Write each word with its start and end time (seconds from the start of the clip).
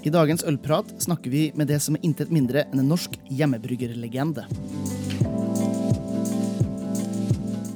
I 0.00 0.08
dagens 0.08 0.40
ølprat 0.48 0.94
snakker 1.02 1.28
vi 1.28 1.40
med 1.52 1.68
det 1.68 1.76
som 1.84 1.96
er 1.96 2.04
intet 2.08 2.30
mindre 2.32 2.62
enn 2.70 2.80
en 2.80 2.86
norsk 2.88 3.18
hjemmebryggerlegende. 3.28 4.46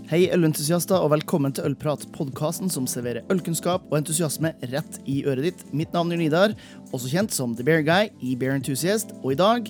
Hei, 0.09 0.23
ølentusiaster, 0.33 0.97
og 1.05 1.11
velkommen 1.13 1.53
til 1.53 1.67
Ølprat, 1.69 2.07
podkasten 2.15 2.73
som 2.73 2.87
serverer 2.89 3.27
ølkunnskap 3.33 3.85
og 3.91 3.99
entusiasme 3.99 4.55
rett 4.71 4.97
i 5.11 5.19
øret 5.29 5.51
ditt. 5.51 5.67
Mitt 5.77 5.93
navn 5.93 6.15
er 6.15 6.23
Nidar, 6.23 6.55
også 6.97 7.13
kjent 7.13 7.35
som 7.37 7.53
The 7.59 7.67
Bear 7.67 7.85
Guy 7.85 8.09
i 8.25 8.33
Bear 8.41 8.57
Enthusiast, 8.57 9.13
og 9.21 9.35
i 9.35 9.39
dag 9.43 9.69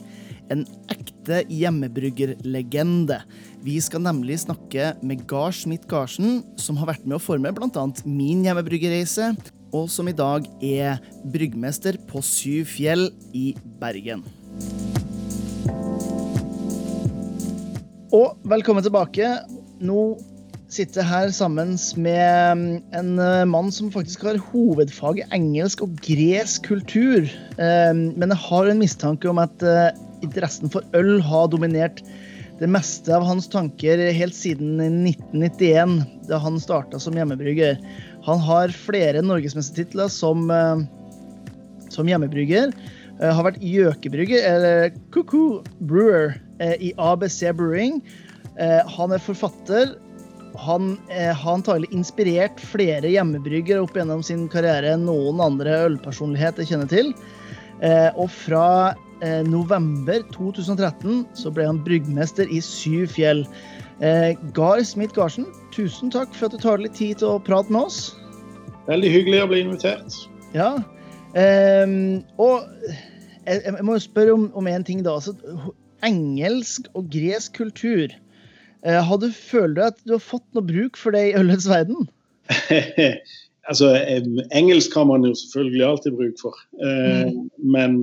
en 0.54 0.62
ekte 0.94 1.42
hjemmebryggerlegende. 1.50 3.18
Vi 3.66 3.80
skal 3.82 4.04
nemlig 4.06 4.44
snakke 4.44 4.92
med 5.02 5.26
Gard 5.26 5.58
Schmidt 5.58 5.88
Garsen, 5.90 6.44
som 6.60 6.78
har 6.78 6.92
vært 6.92 7.08
med 7.08 7.18
å 7.18 7.24
forme 7.24 7.50
bl.a. 7.56 7.86
min 8.06 8.46
hjemmebryggerreise, 8.46 9.32
og 9.74 9.88
som 9.90 10.06
i 10.06 10.14
dag 10.14 10.46
er 10.62 11.00
bryggmester 11.34 11.98
på 12.08 12.22
Syv 12.22 12.68
Fjell 12.70 13.08
i 13.34 13.50
Bergen. 13.80 14.22
Og 18.14 18.38
velkommen 18.46 18.84
tilbake. 18.86 19.32
Nå 19.82 20.04
sitter 20.70 21.02
jeg 21.02 21.10
her 21.10 21.32
sammen 21.34 21.74
med 22.02 22.84
en 22.94 23.10
mann 23.50 23.72
som 23.74 23.90
faktisk 23.94 24.22
har 24.28 24.38
hovedfag 24.52 25.24
i 25.24 25.28
engelsk 25.34 25.82
og 25.86 25.98
gresk 26.06 26.70
kultur. 26.70 27.26
Men 27.58 28.30
jeg 28.30 28.42
har 28.46 28.70
en 28.70 28.82
mistanke 28.82 29.30
om 29.30 29.42
at 29.42 29.66
interessen 30.22 30.70
for 30.70 30.86
øl 30.94 31.18
har 31.26 31.50
dominert 31.50 32.00
det 32.60 32.68
meste 32.70 33.10
av 33.10 33.24
hans 33.26 33.48
tanker 33.50 33.98
helt 34.14 34.36
siden 34.36 34.78
1991, 34.78 35.96
da 36.30 36.38
han 36.38 36.60
starta 36.62 37.00
som 37.02 37.16
hjemmebrygger. 37.18 37.80
Han 38.24 38.40
har 38.40 38.72
flere 38.72 39.22
norgesmestertitler 39.24 40.08
som, 40.12 40.48
som 41.92 42.08
hjemmebrygger. 42.08 42.72
Har 43.20 43.44
vært 43.46 43.60
gjøkebrygger, 43.62 44.46
eller 44.48 44.94
Cuckoo 45.14 45.60
Brewer, 45.84 46.38
i 46.80 46.94
ABC 47.02 47.50
Brewing. 47.58 48.00
Han 48.96 49.12
er 49.12 49.20
forfatter. 49.22 49.92
Han 50.64 50.94
har 51.10 51.52
antagelig 51.52 51.90
inspirert 51.92 52.62
flere 52.62 53.10
hjemmebryggere 53.10 53.82
opp 53.84 53.96
gjennom 53.98 54.22
sin 54.24 54.46
karriere 54.48 54.94
enn 54.94 55.04
noen 55.08 55.42
andre 55.42 55.80
ølpersonlighet 55.90 56.62
jeg 56.62 56.72
kjenner 56.72 56.90
til. 56.90 57.12
Og 58.16 58.28
fra 58.32 58.94
november 59.44 60.24
2013 60.32 61.24
så 61.36 61.52
ble 61.54 61.68
han 61.68 61.82
bryggmester 61.84 62.48
i 62.48 62.62
Syv 62.64 63.12
Fjell. 63.18 63.44
Eh, 64.00 64.34
Gard 64.52 64.84
Smith 64.86 65.14
Garsen, 65.14 65.46
tusen 65.74 66.10
takk 66.10 66.32
for 66.34 66.48
at 66.48 66.56
du 66.56 66.62
tar 66.62 66.82
litt 66.82 66.96
tid 66.98 67.20
til 67.20 67.36
å 67.36 67.42
prate 67.42 67.70
med 67.72 67.86
oss. 67.86 68.14
Veldig 68.88 69.10
hyggelig 69.12 69.40
å 69.44 69.48
bli 69.50 69.62
invitert. 69.64 70.16
Ja. 70.54 70.74
Um, 71.34 72.20
og 72.38 72.66
jeg, 73.46 73.62
jeg, 73.64 73.78
må 73.86 73.96
spørre 74.02 74.34
om, 74.36 74.50
om 74.58 74.68
en 74.70 74.84
ting, 74.86 75.00
da. 75.06 75.16
Altså, 75.16 75.34
engelsk 76.04 76.90
og 76.94 77.08
gresk 77.12 77.56
kultur. 77.56 78.12
Har 78.84 79.16
du 79.16 79.30
følt 79.32 79.78
at 79.80 79.96
du 80.04 80.18
har 80.18 80.20
fått 80.20 80.44
noe 80.52 80.66
bruk 80.68 80.98
for 81.00 81.16
det 81.16 81.30
i 81.30 81.36
ølets 81.38 81.64
verden? 81.70 82.04
altså, 83.70 83.94
engelsk 84.52 84.92
har 84.92 85.06
man 85.08 85.24
jo 85.24 85.32
selvfølgelig 85.40 85.86
alltid 85.88 86.18
bruk 86.18 86.42
for. 86.42 86.58
Mm. 86.76 87.46
Men 87.64 87.96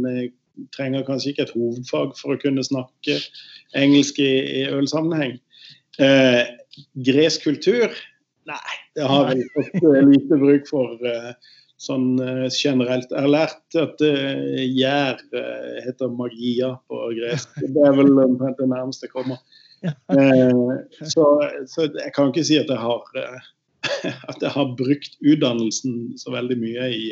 trenger 0.73 1.05
kanskje 1.05 1.35
ikke 1.35 1.45
et 1.45 1.53
hovedfag 1.53 2.15
for 2.17 2.33
å 2.33 2.39
kunne 2.41 2.65
snakke 2.65 3.19
engelsk 3.77 4.17
i, 4.25 4.31
i 4.63 4.65
ølsammenheng. 4.73 5.37
Gresk 7.05 7.45
kultur? 7.45 7.93
Nei, 8.49 8.75
det 8.97 9.07
har 9.07 9.31
vi 9.35 9.43
fått 9.53 9.83
lite 10.07 10.37
bruk 10.41 10.69
for 10.69 11.01
uh, 11.05 11.31
sånn 11.81 12.15
uh, 12.21 12.47
generelt. 12.49 13.11
Jeg 13.13 13.25
har 13.25 13.31
lært 13.31 13.77
at 13.79 14.01
gjær 14.01 15.21
heter 15.85 16.13
magia 16.17 16.73
på 16.89 17.01
gresk. 17.19 17.57
Det 17.61 17.87
er 17.87 17.97
vel 17.97 18.13
omtrent 18.25 18.61
det 18.61 18.69
nærmeste 18.71 19.09
jeg 19.09 19.15
kommer. 19.15 19.41
Så, 19.81 21.25
så, 21.65 21.87
jeg 21.87 22.11
kan 22.13 22.29
ikke 22.29 22.45
si 22.45 22.59
at 22.61 22.69
jeg 22.69 22.77
har 22.77 23.07
at 24.29 24.43
jeg 24.43 24.51
har 24.53 24.75
brukt 24.77 25.15
utdannelsen 25.25 26.17
så 26.21 26.35
veldig 26.35 26.57
mye 26.61 26.89
i, 26.93 27.05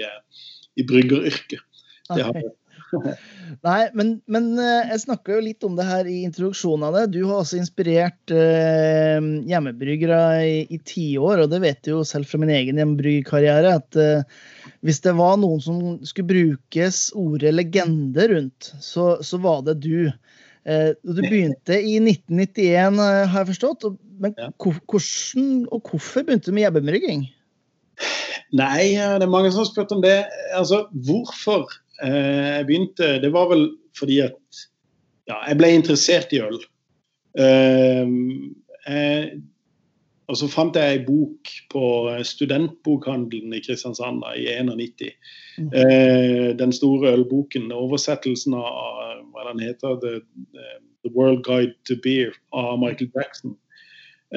i 0.78 0.86
bryggeryrket. 0.86 1.64
Det 2.14 2.26
har 2.26 2.38
jeg 2.38 2.54
Nei, 3.66 3.90
men, 3.98 4.14
men, 4.32 4.52
eh, 4.62 4.92
jeg 4.92 5.04
snakka 5.04 5.36
jo 5.36 5.44
litt 5.44 5.66
om 5.68 5.76
det 5.78 5.86
her 5.88 6.08
i 6.10 6.22
introduksjonen 6.28 6.88
av 6.88 6.98
det. 6.98 7.06
Du 7.16 7.20
har 7.28 7.42
også 7.42 7.60
inspirert 7.60 8.34
eh, 8.34 9.20
hjemmebryggere 9.50 10.20
i, 10.46 10.58
i 10.76 10.80
tiår, 10.80 11.44
og 11.44 11.54
det 11.54 11.62
vet 11.64 11.82
du 11.86 11.94
jo 11.94 12.04
selv 12.08 12.30
fra 12.30 12.42
min 12.42 12.54
egen 12.54 12.80
hjemmebryggerkarriere, 12.80 13.76
at 13.82 14.00
eh, 14.00 14.38
hvis 14.86 15.02
det 15.06 15.16
var 15.20 15.40
noen 15.42 15.64
som 15.64 15.82
skulle 16.08 16.32
brukes 16.32 17.10
ordet 17.20 17.56
legende 17.56 18.30
rundt, 18.32 18.72
så, 18.84 19.12
så 19.26 19.42
var 19.44 19.66
det 19.68 19.80
du. 19.84 20.12
Eh, 20.70 20.94
du 21.04 21.20
begynte 21.24 21.82
i 21.82 21.98
1991, 22.02 23.02
har 23.02 23.44
jeg 23.44 23.52
forstått. 23.54 23.92
Men 24.20 24.34
hvordan 24.60 25.68
og 25.72 25.92
hvorfor 25.92 26.26
begynte 26.28 26.52
du 26.52 26.56
med 26.56 26.66
hjemmebrygging? 26.68 27.28
Nei, 28.56 28.96
det 28.96 29.22
er 29.22 29.32
mange 29.32 29.52
som 29.52 29.62
har 29.62 29.70
spurt 29.70 29.92
om 29.94 30.02
det. 30.04 30.24
Altså, 30.58 30.86
hvorfor 31.06 31.68
Eh, 31.68 31.89
jeg 32.00 32.66
begynte 32.68 33.08
Det 33.24 33.32
var 33.34 33.50
vel 33.52 33.66
fordi 33.98 34.22
at 34.24 34.60
ja, 35.30 35.38
jeg 35.46 35.60
ble 35.60 35.70
interessert 35.76 36.32
i 36.34 36.40
øl. 36.42 36.58
Eh, 37.38 38.14
jeg, 38.88 39.42
og 40.30 40.38
så 40.38 40.50
fant 40.50 40.78
jeg 40.78 40.94
ei 40.94 41.02
bok 41.06 41.50
på 41.74 41.84
studentbokhandelen 42.26 43.54
i 43.58 43.62
Kristiansand 43.66 44.22
i 44.38 44.46
91. 44.62 45.16
Mm. 45.58 45.72
Eh, 45.74 46.50
den 46.58 46.74
store 46.76 47.16
ølboken. 47.18 47.72
Oversettelsen 47.74 48.54
av 48.58 49.24
hva 49.34 49.48
den 49.50 49.64
heter, 49.66 49.98
The, 50.04 50.20
The 51.06 51.14
World 51.16 51.42
Guide 51.48 51.74
to 51.90 51.98
Beer 52.04 52.38
av 52.54 52.78
Michael 52.82 53.10
Jackson. 53.16 53.58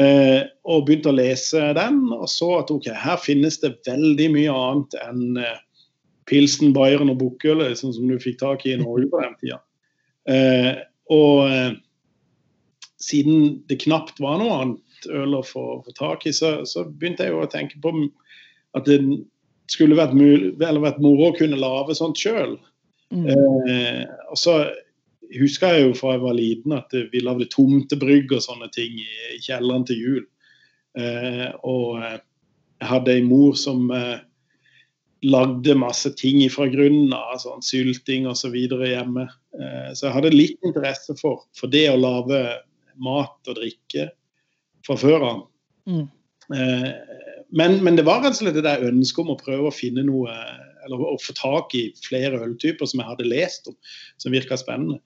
Eh, 0.01 0.41
og 0.65 0.87
begynte 0.89 1.13
å 1.13 1.19
lese 1.19 1.61
den, 1.77 2.07
og 2.17 2.25
så 2.33 2.55
at 2.63 2.73
ok, 2.73 2.89
her 2.97 3.21
finnes 3.21 3.61
det 3.61 3.75
veldig 3.85 4.31
mye 4.33 4.55
annet 4.57 4.97
enn 5.03 5.43
eh, 5.43 5.59
pilsen, 6.31 6.73
Bayern 6.77 7.11
og 7.13 7.19
Bukkøl, 7.21 7.65
sånn 7.79 7.95
som 7.97 8.09
du 8.09 8.19
fikk 8.23 8.41
tak 8.43 8.67
i 8.67 8.75
i 8.77 8.81
Norge 8.81 9.09
på 9.11 9.23
den 9.23 9.37
tida. 9.41 9.59
Eh, 10.31 10.73
og 11.13 11.49
eh, 11.49 11.73
siden 13.03 13.63
det 13.71 13.81
knapt 13.83 14.21
var 14.23 14.39
noe 14.41 14.59
annet 14.61 15.09
øl 15.11 15.35
å 15.41 15.43
få, 15.47 15.65
få 15.83 15.95
tak 15.99 16.27
i, 16.31 16.35
så, 16.37 16.61
så, 16.69 16.85
begynte 16.87 17.27
jeg 17.27 17.35
å 17.35 17.49
tenke 17.51 17.81
på 17.83 17.95
at 18.79 18.87
det 18.87 19.01
skulle 19.73 19.99
vært, 19.99 20.15
mulig, 20.15 20.55
vært 20.61 21.03
moro 21.03 21.31
å 21.31 21.37
kunne 21.37 21.59
lage 21.59 21.97
sånt 21.99 22.21
sjøl. 22.21 22.55
Mm. 23.13 23.27
Eh, 23.29 24.05
og 24.31 24.39
så 24.39 24.61
husker 25.33 25.75
jeg 25.75 25.87
jo 25.87 25.97
fra 25.97 26.17
jeg 26.17 26.23
var 26.25 26.37
liten 26.37 26.75
at 26.77 26.95
vi 27.13 27.23
lagde 27.25 27.51
tomtebrygg 27.53 28.33
og 28.37 28.45
sånne 28.45 28.69
ting 28.75 28.99
i, 29.01 29.11
i 29.37 29.41
kjelleren 29.43 29.87
til 29.89 30.01
jul. 30.01 30.25
Eh, 30.99 31.49
og 31.65 32.03
eh, 32.03 32.19
jeg 32.83 32.91
hadde 32.91 33.17
ei 33.17 33.25
mor 33.25 33.57
som 33.59 33.87
eh, 33.95 34.19
lagde 35.23 35.75
masse 35.79 36.11
ting 36.19 36.43
fra 36.51 36.67
grunnen 36.71 37.13
av, 37.15 37.37
sånn 37.43 37.63
sylting 37.65 38.27
osv. 38.31 38.57
Så 38.69 38.81
hjemme. 38.89 39.29
Eh, 39.59 39.93
så 39.95 40.09
jeg 40.09 40.17
hadde 40.17 40.35
litt 40.35 40.67
interesse 40.67 41.15
for, 41.21 41.45
for, 41.59 41.71
det 41.73 41.87
å 41.93 42.01
lage 42.01 42.43
mat 43.03 43.51
og 43.51 43.59
drikke 43.59 44.09
fra 44.87 44.99
før 44.99 45.29
av. 45.29 45.45
Mm. 45.89 46.05
Eh, 46.57 46.91
men, 47.55 47.79
men, 47.85 47.97
det 47.99 48.07
var 48.09 48.23
rett 48.23 48.35
og 48.35 48.43
slett 48.43 48.59
det 48.59 48.67
der 48.67 48.87
ønsket 48.89 49.23
om 49.23 49.35
å 49.35 49.41
prøve 49.41 49.69
å 49.69 49.75
finne 49.75 50.05
noe 50.07 50.33
Eller 50.83 51.03
å 51.05 51.19
få 51.21 51.35
tak 51.39 51.75
i 51.79 51.83
flere 52.03 52.41
øltyper 52.43 52.89
som 52.91 52.99
jeg 52.99 53.07
hadde 53.07 53.29
lest 53.31 53.69
om, 53.71 53.77
som 54.19 54.35
virka 54.35 54.57
spennende. 54.59 54.99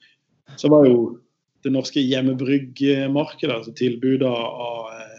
Så 0.56 0.70
var 0.72 0.86
jo 0.88 1.18
det 1.66 1.72
norske 1.74 2.00
hjemmebryggmarkedet, 2.00 3.52
altså 3.52 3.74
tilbudet 3.76 4.30
av 4.30 4.86
eh, 4.94 5.15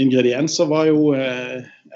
ingredienser, 0.00 0.68
var 0.70 0.88
jo 0.88 1.12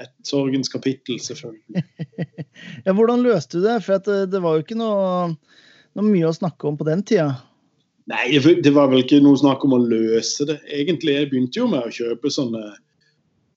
et 0.01 0.13
sorgens 0.27 0.69
kapittel, 0.69 1.19
selvfølgelig. 1.23 1.85
ja, 2.87 2.93
hvordan 2.93 3.25
løste 3.25 3.59
du 3.59 3.67
det? 3.67 3.81
For 3.85 4.03
det, 4.05 4.21
det, 4.33 4.41
var 4.43 4.57
jo 4.57 4.65
ikke 4.65 4.79
noe, 4.79 5.35
noe, 5.95 6.07
mye 6.07 6.31
å 6.31 6.37
snakke 6.37 6.69
om 6.69 6.79
på 6.81 6.87
den 6.89 7.05
tida. 7.07 7.31
Nei, 8.11 8.27
det 8.37 8.75
var 8.75 8.91
vel 8.93 9.05
ikke 9.05 9.23
noe 9.25 9.39
snakk 9.41 9.65
om 9.65 9.79
å 9.79 9.81
løse 9.81 10.47
det, 10.49 10.59
egentlig. 10.69 11.17
Jeg 11.17 11.31
begynte 11.31 11.63
jo 11.63 11.71
med 11.71 11.87
å 11.87 11.95
kjøpe 11.95 12.33
sånne 12.33 12.65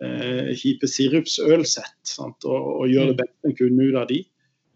eh, 0.04 0.54
kjipe 0.56 0.88
sirupsølsett 0.88 2.16
og, 2.22 2.48
og, 2.48 2.86
gjøre 2.88 3.12
det 3.12 3.18
mm. 3.18 3.22
beste 3.26 3.52
en 3.52 3.58
kunne 3.58 3.90
ut 3.90 4.00
av 4.00 4.08
de. 4.14 4.22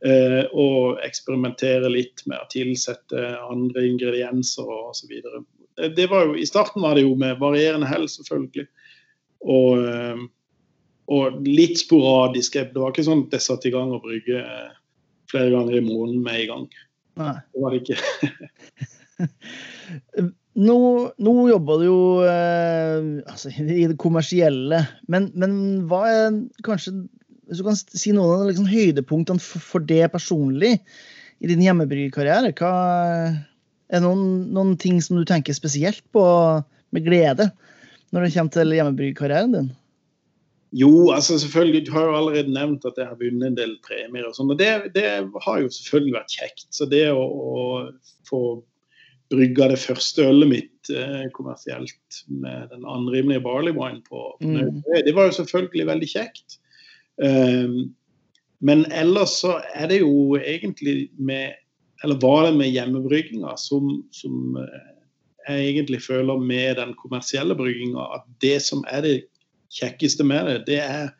Eh, 0.02 0.44
og 0.58 1.00
eksperimentere 1.06 1.90
litt 1.94 2.26
med 2.26 2.42
å 2.42 2.50
tilsette 2.52 3.26
andre 3.46 3.86
ingredienser 3.86 4.66
og 4.66 4.92
osv. 4.92 5.14
I 5.80 6.50
starten 6.50 6.84
var 6.84 6.98
det 6.98 7.06
jo 7.06 7.14
med 7.16 7.40
varierende 7.40 7.88
hell, 7.88 8.10
selvfølgelig. 8.12 8.68
Og 9.50 9.82
eh, 9.82 10.22
og 11.12 11.42
litt 11.44 11.82
sporadisk. 11.82 12.56
Det 12.56 12.80
var 12.80 12.94
ikke 12.94 13.08
sånn 13.08 13.26
at 13.28 13.36
jeg 13.36 13.46
satte 13.48 13.70
i 13.70 13.74
gang 13.74 13.92
å 13.92 14.02
brygge 14.04 14.40
eh, 14.40 14.74
flere 15.32 15.52
ganger 15.54 15.80
i 15.80 15.86
måneden 15.86 16.22
med 16.24 16.44
en 16.44 16.52
gang. 16.52 16.68
Nei. 17.22 17.34
Det 17.52 17.64
var 17.64 17.74
det 17.74 17.82
ikke. 17.82 17.98
nå, 20.70 20.78
nå, 21.12 21.34
jobber 21.52 21.82
du 21.82 21.88
jo 21.88 22.02
eh, 22.24 23.00
altså, 23.26 23.52
i 23.60 23.88
det 23.92 23.98
kommersielle, 24.02 24.86
men, 25.12 25.32
men, 25.36 25.56
hva 25.92 26.06
er 26.10 26.40
kanskje 26.68 27.02
Hvis 27.52 27.60
du 27.60 27.66
kan 27.68 27.76
si 27.76 28.14
noen 28.16 28.46
av 28.46 28.48
liksom, 28.48 28.70
høydepunktene 28.72 29.44
for, 29.44 29.60
for 29.74 29.84
det 29.84 30.06
personlig 30.14 30.78
i 31.44 31.50
din 31.50 31.64
hjemmebryggerkarriere? 31.66 32.54
Hva 32.56 32.72
er 33.92 33.98
det 33.98 34.06
noen, 34.06 34.54
noen, 34.56 34.78
ting 34.80 35.02
som 35.04 35.20
du 35.20 35.26
tenker 35.28 35.58
spesielt 35.58 36.06
på 36.16 36.24
med 36.96 37.04
glede 37.04 37.50
når 38.12 38.26
det 38.26 38.34
kommer 38.36 38.56
til 38.56 38.76
hjemmebryggerkarrieren 38.76 39.56
din? 39.56 39.70
Jo, 40.72 41.12
altså 41.12 41.36
selvfølgelig, 41.40 41.86
du 41.88 41.92
har 41.92 42.06
jo 42.08 42.16
allerede 42.16 42.54
nevnt 42.54 42.86
at 42.88 43.00
jeg 43.00 43.10
har 43.10 43.20
vunnet 43.20 43.48
en 43.50 43.58
del 43.58 43.74
premier. 43.84 44.28
og 44.28 44.36
sånn, 44.38 44.54
og 44.54 44.60
det, 44.60 44.70
det, 44.96 45.08
har 45.46 45.58
jo 45.60 45.72
selvfølgelig 45.72 46.16
vært 46.16 46.36
kjekt. 46.38 46.68
Så 46.72 46.88
det 46.88 47.10
å, 47.12 47.24
å 47.24 47.58
få 48.28 48.42
brygga 49.32 49.68
det 49.72 49.80
første 49.84 50.24
ølet 50.28 50.52
mitt 50.52 50.92
eh, 50.96 51.26
kommersielt 51.36 52.22
med 52.28 52.72
den 52.72 52.88
anrimelige 52.88 53.44
barley 53.44 53.76
wine 53.76 54.00
på, 54.08 54.30
mm. 54.44 54.84
det, 54.88 55.04
det, 55.08 55.16
var 55.16 55.28
jo 55.28 55.40
selvfølgelig 55.42 55.88
veldig 55.92 56.12
kjekt. 56.14 56.58
Um, 57.20 57.92
men 58.64 58.86
ellers 58.96 59.42
så 59.42 59.58
er 59.76 59.92
det 59.92 60.00
jo 60.00 60.38
egentlig 60.40 61.12
med 61.20 61.58
Eller 62.02 62.18
var 62.18 62.48
det 62.48 62.56
med 62.58 62.72
hjemmebrygginga 62.74 63.52
som, 63.62 64.00
som 64.10 64.56
eh, 64.58 64.91
jeg 65.52 65.74
egentlig 65.74 66.02
føler 66.04 66.40
med 66.40 66.78
den 66.80 66.94
kommersielle 67.00 67.58
brygginga 67.58 68.08
at 68.18 68.26
det 68.44 68.58
som 68.66 68.86
er 68.92 69.06
det 69.06 69.16
kjekkeste 69.72 70.26
med 70.28 70.48
det, 70.50 70.58
det 70.68 70.80
er 70.84 71.12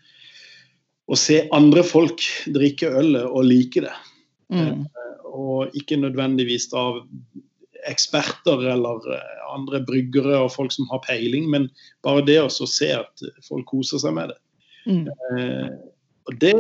å 1.12 1.18
se 1.20 1.42
andre 1.56 1.84
folk 1.84 2.24
drikke 2.56 2.92
ølet 3.02 3.28
og 3.28 3.46
like 3.48 3.84
det. 3.84 3.96
Mm. 4.52 4.84
Eh, 4.86 5.26
og 5.32 5.78
ikke 5.78 6.00
nødvendigvis 6.00 6.70
av 6.78 7.02
eksperter 7.90 8.68
eller 8.74 9.08
eh, 9.16 9.38
andre 9.52 9.82
bryggere 9.88 10.40
og 10.46 10.52
folk 10.54 10.74
som 10.76 10.88
har 10.92 11.04
peiling, 11.08 11.50
men 11.52 11.70
bare 12.06 12.26
det 12.28 12.40
å 12.44 12.52
se 12.52 12.92
at 12.96 13.26
folk 13.48 13.68
koser 13.72 14.02
seg 14.04 14.16
med 14.18 14.32
det. 14.32 14.40
Mm. 14.88 15.08
Eh, 15.08 15.72
og 16.30 16.38
det 16.42 16.56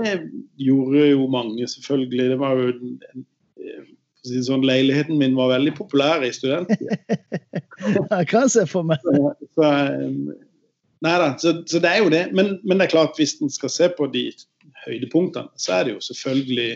gjorde 0.59 1.05
jo 1.11 1.27
mange, 1.31 1.67
selvfølgelig. 1.69 2.31
Det 2.33 2.39
var 2.41 2.57
jo 2.57 2.71
en, 2.71 2.95
en, 3.13 3.25
sånn, 4.43 4.65
Leiligheten 4.65 5.19
min 5.21 5.37
var 5.37 5.53
veldig 5.53 5.75
populær 5.77 6.25
i 6.25 6.33
studenttida. 6.33 6.97
jeg 7.83 8.27
kan 8.31 8.49
se 8.51 8.65
for 8.69 8.87
meg. 8.87 9.01
Så, 9.03 9.33
så, 9.57 9.69
Nei 11.01 11.15
da, 11.17 11.31
så, 11.41 11.55
så, 11.65 11.79
det 11.81 11.89
er 11.89 12.03
jo 12.03 12.11
det. 12.13 12.27
Men, 12.37 12.53
men, 12.61 12.77
det 12.77 12.87
er 12.87 12.93
klart, 12.93 13.17
hvis 13.17 13.39
en 13.41 13.49
skal 13.49 13.73
se 13.73 13.89
på 13.97 14.05
de 14.13 14.27
høydepunktene, 14.85 15.49
så 15.57 15.79
er 15.79 15.87
det 15.87 15.95
jo 15.95 16.03
selvfølgelig 16.05 16.69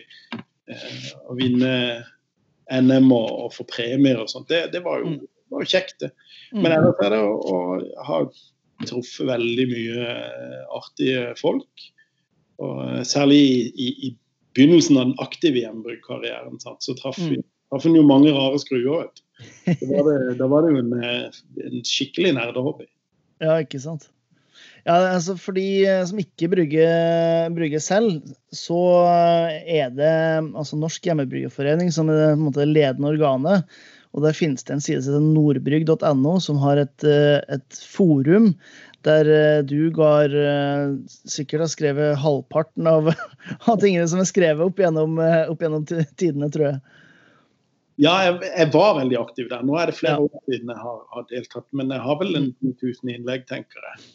eh, 0.73 1.07
å 1.29 1.37
vinne 1.37 1.71
NM 2.73 3.11
og, 3.13 3.29
og, 3.29 3.53
få 3.53 3.67
premier 3.69 4.17
og 4.21 4.31
sånt. 4.31 4.49
Det, 4.49 4.63
det 4.73 4.81
var, 4.85 5.03
jo, 5.03 5.13
mm. 5.13 5.31
var, 5.53 5.61
jo, 5.61 5.71
kjekt, 5.75 5.99
det. 6.01 6.09
Mm. 6.49 6.63
Men 6.63 6.77
ellers 6.79 7.05
er 7.05 7.13
det 7.13 7.21
å, 7.21 7.35
å 7.37 8.05
ha 8.09 8.21
truffet 8.89 9.29
veldig 9.29 9.67
mye 9.69 10.09
eh, 10.09 10.61
artige 10.73 11.27
folk. 11.37 11.89
Og 12.65 12.81
eh, 12.87 13.01
særlig 13.05 13.41
i, 13.45 13.59
i, 13.69 13.91
i 14.09 14.13
begynnelsen 14.57 14.97
av 14.97 15.11
den 15.11 15.19
aktive 15.21 15.61
hjemmebruggkarrieren 15.61 16.57
så 16.63 16.97
traff 16.97 17.21
vi 17.21 17.37
mm. 17.37 17.49
Traff 17.75 17.91
jo 17.91 18.07
mange 18.07 18.33
rare 18.35 18.59
skruer. 18.63 19.11
Var, 19.67 20.03
det, 20.07 20.35
da 20.39 20.47
var 20.47 20.63
det 20.63 20.73
jo 20.73 20.81
en, 20.81 20.91
eh, 21.03 21.39
en 21.67 21.81
skikkelig 21.85 22.35
nerdehobby. 22.37 22.87
Ja, 23.43 23.57
ikke 23.59 23.81
sant. 23.83 24.07
Ja, 24.85 24.99
altså 25.15 25.33
For 25.41 25.57
de 25.57 25.65
eh, 25.89 26.03
som 26.05 26.21
ikke 26.21 26.51
brygger, 26.53 27.49
brygger, 27.55 27.81
selv, 27.81 28.21
så 28.53 28.79
er 29.09 29.91
det 29.97 30.15
altså 30.53 30.77
Norsk 30.77 31.09
Hjemmebryggerforening 31.09 31.91
som 31.93 32.11
er 32.13 32.37
det 32.55 32.69
ledende 32.69 33.11
organet. 33.15 33.65
Og 34.15 34.23
Der 34.23 34.35
finnes 34.37 34.63
det 34.63 34.77
en 34.77 34.83
side 34.83 35.01
som 35.03 35.17
heter 35.17 35.33
nordbrygg.no, 35.35 36.37
som 36.39 36.61
har 36.61 36.79
et, 36.79 37.03
eh, 37.03 37.41
et, 37.51 37.79
forum 37.97 38.53
der 39.05 39.27
eh, 39.29 39.63
du, 39.67 39.89
Gar, 39.93 40.31
sikkert 41.29 41.65
har 41.65 41.73
skrevet 41.73 42.21
halvparten 42.21 42.87
av, 42.89 43.09
av 43.69 43.81
tingene 43.81 44.07
som 44.09 44.21
er 44.21 44.29
skrevet 44.29 44.63
opp 44.63 44.79
gjennom, 44.79 45.17
opp 45.49 45.65
gjennom 45.65 45.83
tidene, 45.89 46.53
tror 46.53 46.69
jeg. 46.69 47.01
Ja, 48.01 48.13
jeg, 48.25 48.39
jeg, 48.43 48.69
var 48.73 48.97
veldig 48.97 49.17
aktiv 49.21 49.49
der. 49.51 49.63
Nå 49.63 49.77
er 49.79 49.89
det 49.89 49.95
flere 49.95 50.19
ja. 50.19 50.27
år 50.27 50.41
siden 50.49 50.71
jeg 50.73 50.81
har, 50.83 51.01
har, 51.15 51.25
deltatt. 51.29 51.67
Men 51.71 51.93
jeg 51.95 52.03
har 52.03 52.17
vel 52.19 52.39
en 52.39 52.47
2000 52.59 53.11
innlegg, 53.13 53.45
tenker 53.47 53.89
jeg. 53.89 54.07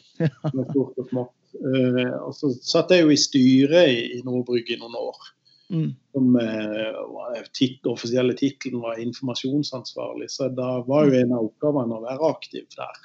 Med 0.53 0.67
stort 0.69 0.99
og 1.01 1.07
smått. 1.09 1.37
Uh, 1.51 2.13
og 2.21 2.33
så 2.37 2.51
satt 2.63 2.93
jeg 2.93 3.03
jo 3.03 3.11
i 3.11 3.19
styret 3.19 3.89
i, 3.89 4.03
i 4.15 4.19
Nordbrygg 4.27 4.69
i 4.71 4.77
noen 4.79 4.97
år. 4.99 5.31
Mm. 5.71 5.87
Som 6.13 6.37
uh, 6.37 7.39
tit, 7.57 7.81
offisielle 7.89 8.35
tittelen 8.37 8.83
var 8.85 9.01
informasjonsansvarlig. 9.01 10.29
Så 10.29 10.51
da 10.53 10.75
var 10.85 11.09
jo 11.09 11.17
en 11.17 11.33
av 11.39 11.49
oppgavene 11.49 11.97
å 11.97 12.05
være 12.05 12.29
aktiv 12.29 12.67
der. 12.77 13.01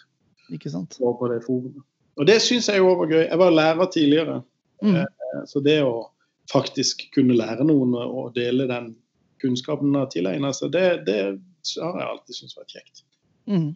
Ikke 0.52 0.70
sant? 0.74 0.98
Og 1.00 1.16
på 1.22 1.32
det 1.32 1.40
forumet. 1.46 1.86
Og 2.20 2.28
det 2.28 2.36
syns 2.44 2.68
jeg 2.68 2.84
jo 2.84 2.92
var 3.00 3.08
gøy. 3.12 3.22
Jeg 3.24 3.40
var 3.40 3.56
lærer 3.56 3.90
tidligere. 3.96 4.38
Mm. 4.84 5.00
Uh, 5.00 5.40
så 5.48 5.64
det 5.64 5.80
å 5.88 6.10
faktisk 6.52 7.08
kunne 7.16 7.34
lære 7.34 7.64
noen 7.66 7.96
og 7.96 8.36
dele 8.36 8.68
den 8.70 8.92
kunnskapen 9.42 9.94
har 9.96 10.08
tilegna 10.12 10.52
seg, 10.56 10.72
det, 10.74 10.86
det, 11.08 11.18
har 11.82 12.00
jeg 12.00 12.08
alltid 12.08 12.38
syntes 12.38 12.58
vært 12.58 12.76
kjekt. 12.76 13.04
Mm. 13.50 13.70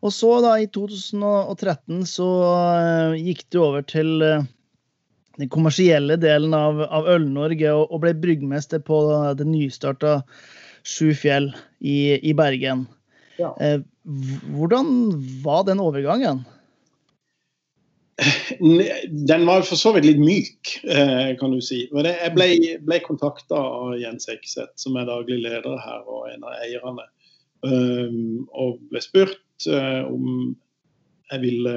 Og 0.00 0.14
så, 0.16 0.30
da, 0.44 0.54
i 0.60 0.68
2013, 0.72 2.04
så 2.08 2.28
uh, 2.44 3.18
gikk 3.18 3.44
du 3.52 3.60
over 3.62 3.84
til 3.84 4.24
uh, 4.24 4.46
den 5.40 5.50
kommersielle 5.52 6.16
delen 6.20 6.56
av, 6.56 6.80
av 6.88 7.08
Øl-Norge 7.16 7.74
og, 7.74 7.86
og, 7.90 8.00
ble 8.04 8.14
bryggmester 8.22 8.82
på 8.84 9.02
det 9.38 9.48
nystarta 9.48 10.20
Sju 10.80 11.10
fjell 11.12 11.50
i, 11.84 12.16
i 12.24 12.32
Bergen. 12.32 12.86
Ja. 13.36 13.50
Hvordan 14.48 14.86
var 15.44 15.66
den 15.68 15.82
overgangen? 15.84 16.40
Den 19.28 19.46
var 19.46 19.62
for 19.64 19.80
så 19.80 19.94
vidt 19.94 20.04
litt 20.04 20.20
myk, 20.20 20.74
eh, 20.84 21.30
kan 21.40 21.54
du 21.54 21.60
si. 21.64 21.86
Jeg 21.88 22.32
ble, 22.36 22.48
ble 22.84 22.98
kontakta 23.04 23.56
av 23.56 23.94
Jens 24.00 24.28
Ekseth, 24.28 24.74
som 24.80 24.98
er 25.00 25.08
daglig 25.08 25.40
leder 25.44 25.78
her 25.80 26.04
og 26.04 26.28
en 26.28 26.44
av 26.44 26.58
eierne. 26.60 27.06
Um, 27.60 28.46
og 28.56 28.78
ble 28.88 29.02
spurt 29.04 29.66
uh, 29.68 30.08
om 30.08 30.54
jeg 31.30 31.42
ville 31.42 31.74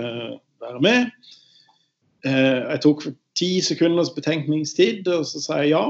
være 0.63 0.83
med. 0.83 1.31
Jeg 2.23 2.79
tok 2.85 3.01
ti 3.35 3.57
sekunders 3.59 4.13
betenkningstid, 4.15 5.03
og 5.11 5.25
så 5.27 5.41
sa 5.43 5.57
jeg 5.59 5.73
ja. 5.73 5.81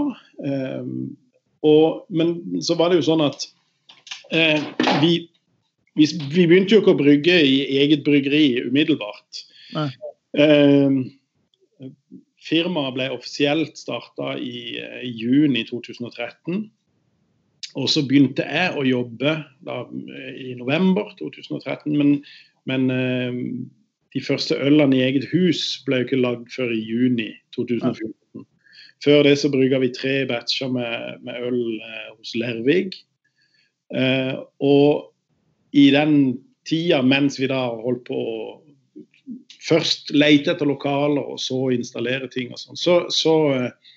Og, 1.62 2.08
men 2.10 2.32
så 2.66 2.74
var 2.80 2.90
det 2.90 2.98
jo 2.98 3.06
sånn 3.06 3.22
at 3.22 3.46
vi, 4.34 5.12
vi, 5.94 6.08
vi, 6.34 6.48
begynte 6.50 6.74
jo 6.74 6.82
ikke 6.82 6.96
å 6.96 7.00
brygge 7.04 7.38
i 7.38 7.60
eget 7.84 8.02
bryggeri 8.08 8.48
umiddelbart. 8.66 9.44
Nei. 9.78 9.92
Ehm, 10.38 11.04
firmaet 12.44 12.96
ble 12.98 13.10
offisielt 13.14 13.78
starta 13.80 14.34
i, 14.40 14.80
i, 14.80 15.12
juni 15.12 15.66
2013. 15.70 16.66
Og 17.80 17.88
så 17.90 18.04
begynte 18.06 18.46
jeg 18.46 18.74
å 18.78 18.84
jobbe 18.86 19.38
da, 19.66 19.84
i 20.38 20.54
november 20.60 21.14
2013. 21.22 21.96
Men, 21.98 22.18
men 22.70 22.90
eh, 22.94 23.40
de 24.14 24.22
første 24.22 24.58
ølene 24.62 25.00
i 25.00 25.06
eget 25.08 25.30
hus 25.32 25.82
ble 25.88 26.02
jo 26.02 26.10
ikke 26.10 26.22
lagd 26.22 26.52
før 26.54 26.74
i 26.74 26.82
juni 26.82 27.32
2014. 27.56 28.46
Før 29.04 29.26
det 29.26 29.34
så 29.42 29.50
brygga 29.52 29.82
vi 29.84 29.90
tre 29.92 30.22
batcher 30.30 30.70
med, 30.72 31.24
med 31.26 31.50
øl 31.50 31.64
eh, 31.80 32.12
hos 32.14 32.36
Lervig. 32.40 32.94
Eh, 33.94 34.38
og 34.64 35.10
i 35.74 35.90
den 35.94 36.38
tida 36.68 37.02
mens 37.04 37.40
vi 37.42 37.50
da 37.52 37.66
holdt 37.74 38.06
på 38.08 38.16
å 38.18 38.38
først 39.64 40.12
lete 40.16 40.54
etter 40.54 40.68
lokaler 40.70 41.24
og 41.24 41.40
så 41.42 41.60
installere 41.76 42.30
ting 42.32 42.52
og 42.54 42.60
sånn, 42.62 42.80
så, 42.80 42.98
så 43.14 43.36
uh, 43.54 43.94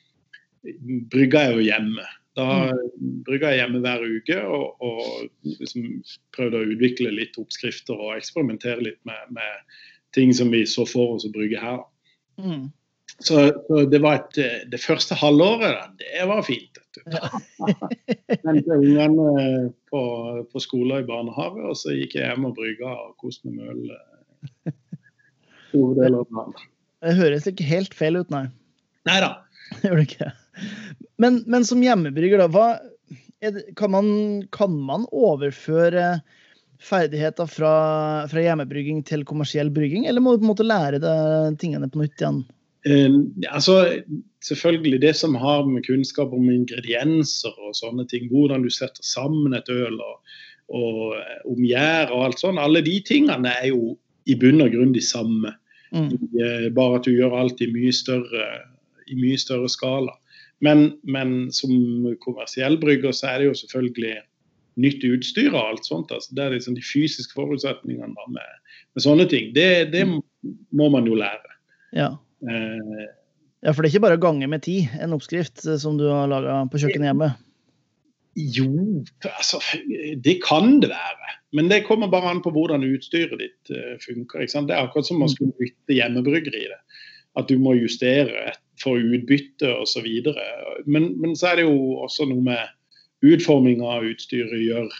brygga 1.12 1.48
jeg 1.48 1.58
jo 1.58 1.66
hjemme. 1.70 2.06
Da 2.36 2.46
mm. 2.68 3.20
brygga 3.26 3.52
jeg 3.52 3.62
hjemme 3.62 3.82
hver 3.84 4.02
uke 4.04 4.40
og, 4.44 4.82
og 4.84 5.52
liksom 5.56 5.86
prøvde 6.36 6.60
å 6.60 6.72
utvikle 6.74 7.14
litt 7.14 7.38
oppskrifter 7.40 7.96
og 7.96 8.16
eksperimentere 8.18 8.84
litt 8.84 9.00
med, 9.08 9.36
med 9.38 9.78
ting 10.16 10.34
som 10.36 10.52
vi 10.52 10.66
så 10.68 10.84
for 10.88 11.16
oss 11.16 11.26
å 11.28 11.32
brygge 11.32 11.62
her. 11.62 11.80
Mm. 12.36 12.68
Så, 13.18 13.46
så, 13.68 13.84
det 13.88 14.02
var 14.04 14.18
et, 14.18 14.38
det 14.68 14.80
første 14.82 15.16
halvåret, 15.16 15.94
det 16.02 16.26
var 16.28 16.42
fint. 16.44 16.82
Ja. 17.08 17.30
Hentet 18.44 18.72
ungene 18.74 19.70
på, 19.88 20.02
på 20.52 20.60
skole 20.60 20.98
og 20.98 21.06
i 21.06 21.08
barnehage, 21.08 21.64
og 21.64 21.78
så 21.80 21.96
gikk 21.96 22.18
jeg 22.18 22.28
hjem 22.28 22.50
og 22.50 22.56
brygga 22.58 22.92
og 22.92 23.16
koste 23.22 23.48
meg 23.48 23.62
med 23.62 23.72
øl 23.72 24.76
store 25.70 25.94
deler 25.98 26.24
av 26.24 26.40
landet. 26.40 26.66
Det 27.04 27.14
høres 27.18 27.46
ikke 27.50 27.66
helt 27.68 27.94
feil 27.94 28.18
ut, 28.20 28.32
nei. 28.32 28.46
Nei 29.06 29.20
da. 29.22 29.32
Gjør 29.84 30.00
det 30.00 30.06
ikke. 30.08 30.32
Men, 31.22 31.40
men 31.50 31.64
som 31.68 31.82
hjemmebrygger, 31.84 32.42
da, 32.42 32.48
hva, 32.52 32.66
det, 33.44 33.66
kan, 33.78 33.92
man, 33.94 34.08
kan, 34.54 34.74
man, 34.88 35.06
overføre 35.12 36.16
ferdigheter 36.82 37.48
fra, 37.48 37.74
fra, 38.28 38.42
hjemmebrygging 38.42 39.02
til 39.08 39.24
kommersiell 39.28 39.70
brygging, 39.72 40.06
eller 40.06 40.24
må 40.24 40.34
du 40.34 40.42
på 40.42 40.48
en 40.48 40.52
måte 40.52 40.66
lære 40.66 41.00
det, 41.02 41.16
tingene 41.62 41.88
på 41.92 42.02
nytt 42.02 42.20
igjen? 42.20 42.42
Um, 42.86 43.20
altså, 43.50 43.80
selvfølgelig 44.44 45.00
det 45.02 45.14
som 45.18 45.34
har 45.40 45.64
med 45.66 45.86
kunnskap 45.88 46.34
om 46.36 46.50
ingredienser 46.52 47.54
og 47.58 47.74
sånne 47.78 48.06
ting, 48.10 48.28
hvordan 48.30 48.62
du 48.62 48.70
setter 48.70 49.02
sammen 49.04 49.56
et 49.56 49.70
øl 49.72 49.96
og, 49.96 50.36
og 50.76 51.16
eh, 51.18 51.40
om 51.50 51.64
gjær 51.66 52.12
og 52.14 52.28
alt 52.28 52.42
sånt, 52.42 52.62
alle 52.62 52.84
de 52.86 53.00
tingene 53.06 53.50
er 53.58 53.72
jo 53.72 53.96
i 54.26 54.36
bunn 54.38 54.62
og 54.64 54.72
grunn 54.74 54.94
de 54.94 55.02
samme. 55.04 55.54
Mm. 55.94 56.08
I, 56.12 56.30
eh, 56.42 56.68
bare 56.74 57.00
at 57.00 57.06
du 57.06 57.14
gjør 57.14 57.36
alt 57.38 57.62
i 57.62 57.70
mye 57.72 57.92
større, 57.94 58.46
i 59.06 59.18
mye 59.18 59.38
større 59.40 59.70
skala. 59.70 60.14
Men, 60.64 60.88
men 61.04 61.52
som 61.52 61.72
kommersiell 62.24 62.78
brygger 62.80 63.12
så 63.14 63.32
er 63.32 63.42
det 63.42 63.50
jo 63.50 63.58
selvfølgelig 63.60 64.16
nytt 64.80 65.04
utstyr 65.08 65.52
og 65.52 65.62
alt 65.62 65.88
sånt. 65.88 66.12
Altså, 66.12 66.32
det 66.36 66.44
er 66.44 66.56
liksom 66.56 66.76
de 66.76 66.84
fysiske 66.84 67.36
forutsetningene 67.36 68.12
da, 68.16 68.26
med, 68.32 68.56
med, 68.94 69.04
sånne 69.04 69.28
ting. 69.30 69.52
Det, 69.56 69.68
det, 69.92 70.04
må 70.76 70.88
man 70.92 71.08
jo 71.08 71.16
lære. 71.18 71.56
Ja. 71.96 72.12
Eh, 72.46 73.06
ja, 73.64 73.72
for 73.72 73.82
det 73.82 73.88
er 73.88 73.94
ikke 73.94 74.06
bare 74.06 74.18
å 74.20 74.24
gange 74.26 74.48
med 74.50 74.64
ti, 74.66 74.82
en 75.00 75.16
oppskrift 75.16 75.64
eh, 75.64 75.78
som 75.80 75.98
du 76.00 76.06
har 76.10 76.28
laga 76.30 76.62
på 76.72 76.82
kjøkkenet 76.82 77.12
hjemme? 77.12 77.32
Jo, 78.36 78.68
altså 79.24 79.62
Det 80.20 80.34
kan 80.44 80.76
det 80.82 80.90
være. 80.92 81.36
Men 81.56 81.70
det 81.72 81.84
kommer 81.86 82.10
bare 82.12 82.30
an 82.30 82.42
på 82.44 82.52
hvordan 82.54 82.84
utstyret 82.84 83.40
ditt 83.40 83.72
uh, 83.72 83.96
funker. 84.02 84.44
Det 84.44 84.74
er 84.74 84.82
akkurat 84.82 85.08
som 85.08 85.20
man 85.22 85.32
skulle 85.32 85.56
bytte 85.58 85.96
hjemmebryggeri. 85.96 86.66
det. 86.72 86.80
At 87.36 87.48
du 87.48 87.58
må 87.60 87.74
justere 87.76 88.52
for 88.80 89.00
utbytte 89.00 89.72
osv. 89.80 90.08
Men, 90.86 91.12
men 91.20 91.36
så 91.36 91.52
er 91.52 91.60
det 91.60 91.68
jo 91.68 92.02
også 92.04 92.28
noe 92.28 92.44
med 92.44 93.26
utforminga 93.26 93.96
av 93.98 94.06
utstyret 94.08 94.60
gjør 94.60 94.90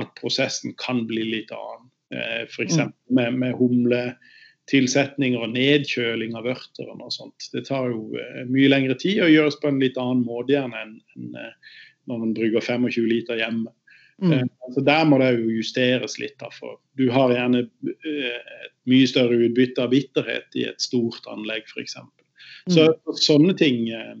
at 0.00 0.12
prosessen 0.20 0.74
kan 0.80 1.04
bli 1.08 1.24
litt 1.28 1.52
annen. 1.54 1.88
Eh, 2.14 2.42
F.eks. 2.46 2.78
Mm. 2.78 2.92
med, 3.16 3.38
med 3.42 3.56
humletilsetninger 3.58 5.42
og 5.42 5.54
nedkjøling 5.54 6.36
av 6.38 6.48
vørteren 6.48 7.02
og 7.04 7.12
sånt. 7.14 7.50
Det 7.54 7.66
tar 7.68 7.90
jo 7.92 8.08
eh, 8.18 8.42
mye 8.50 8.70
lengre 8.70 8.96
tid 9.00 9.22
og 9.24 9.32
gjøres 9.32 9.60
på 9.62 9.70
en 9.70 9.82
litt 9.82 10.00
annen 10.00 10.24
måte 10.26 10.58
enn, 10.58 10.96
enn 11.16 11.36
eh, 11.38 11.76
når 12.10 12.24
man 12.24 12.34
brygger 12.34 12.64
25 12.64 13.10
liter 13.10 13.38
hjemme. 13.40 13.72
Mm. 14.20 14.32
Eh, 14.32 14.46
altså 14.66 14.84
der 14.84 15.04
må 15.08 15.18
det 15.22 15.30
jo 15.38 15.54
justeres 15.58 16.18
litt. 16.20 16.42
For 16.56 16.78
Du 17.00 17.08
har 17.12 17.32
gjerne 17.34 17.64
eh, 17.64 18.36
et 18.66 18.74
mye 18.90 19.08
større 19.08 19.38
utbytte 19.46 19.84
av 19.84 19.94
bitterhet 19.94 20.60
i 20.60 20.66
et 20.68 20.82
stort 20.82 21.26
anlegg 21.32 21.68
f.eks. 21.70 21.96
Mm. 22.00 22.76
Så 22.76 22.90
sånne 23.20 23.56
ting 23.58 23.88
eh, 23.94 24.14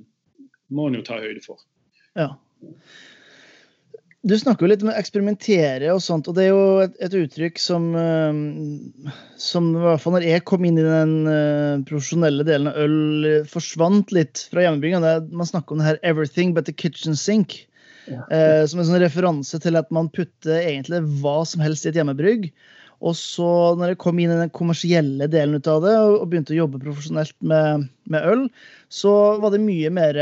må 0.72 0.88
en 0.88 1.00
jo 1.00 1.06
ta 1.06 1.20
høyde 1.20 1.44
for. 1.44 1.60
Ja. 2.18 2.32
Du 4.20 4.34
snakker 4.36 4.66
jo 4.66 4.68
litt 4.68 4.82
om 4.84 4.90
å 4.92 4.96
eksperimentere 5.00 5.94
og 5.94 6.02
sånt, 6.04 6.26
og 6.28 6.36
det 6.36 6.42
er 6.44 6.50
jo 6.50 6.64
et, 6.82 6.96
et 7.00 7.14
uttrykk 7.16 7.56
som, 7.56 7.86
som 9.40 9.70
i 9.72 9.80
hvert 9.80 10.02
fall 10.02 10.12
når 10.18 10.26
jeg 10.28 10.44
kom 10.50 10.66
inn 10.68 10.76
i 10.76 10.84
den 10.84 11.14
profesjonelle 11.88 12.44
delen 12.44 12.68
av 12.68 12.76
øl, 12.82 13.30
forsvant 13.48 14.12
litt 14.12 14.42
fra 14.52 14.66
hjemmebygda. 14.66 15.14
Man 15.32 15.48
snakker 15.48 15.72
om 15.72 15.80
det 15.80 15.88
her 15.88 16.02
'everything 16.04 16.52
but 16.52 16.68
the 16.68 16.76
kitchen 16.76 17.16
sink'. 17.16 17.62
Uh, 18.08 18.64
som 18.70 18.80
en 18.80 18.88
sånn 18.88 19.02
referanse 19.02 19.60
til 19.62 19.78
at 19.78 19.90
man 19.94 20.10
putter 20.12 20.62
egentlig 20.62 21.02
hva 21.20 21.40
som 21.48 21.62
helst 21.64 21.86
i 21.86 21.92
et 21.92 22.00
hjemmebrygg. 22.00 22.48
Og 23.00 23.14
så, 23.16 23.50
når 23.80 23.94
jeg 23.94 24.00
kom 24.02 24.18
inn 24.20 24.32
i 24.32 24.40
den 24.42 24.52
kommersielle 24.52 25.28
delen 25.32 25.56
ut 25.56 25.68
av 25.72 25.84
det, 25.86 25.94
og, 25.96 26.26
begynte 26.28 26.52
å 26.52 26.62
jobbe 26.62 26.82
profesjonelt 26.82 27.36
med, 27.40 27.86
med 28.12 28.26
øl, 28.28 28.42
så 28.92 29.14
var 29.40 29.54
det 29.54 29.62
mye 29.64 29.92
mer 29.94 30.20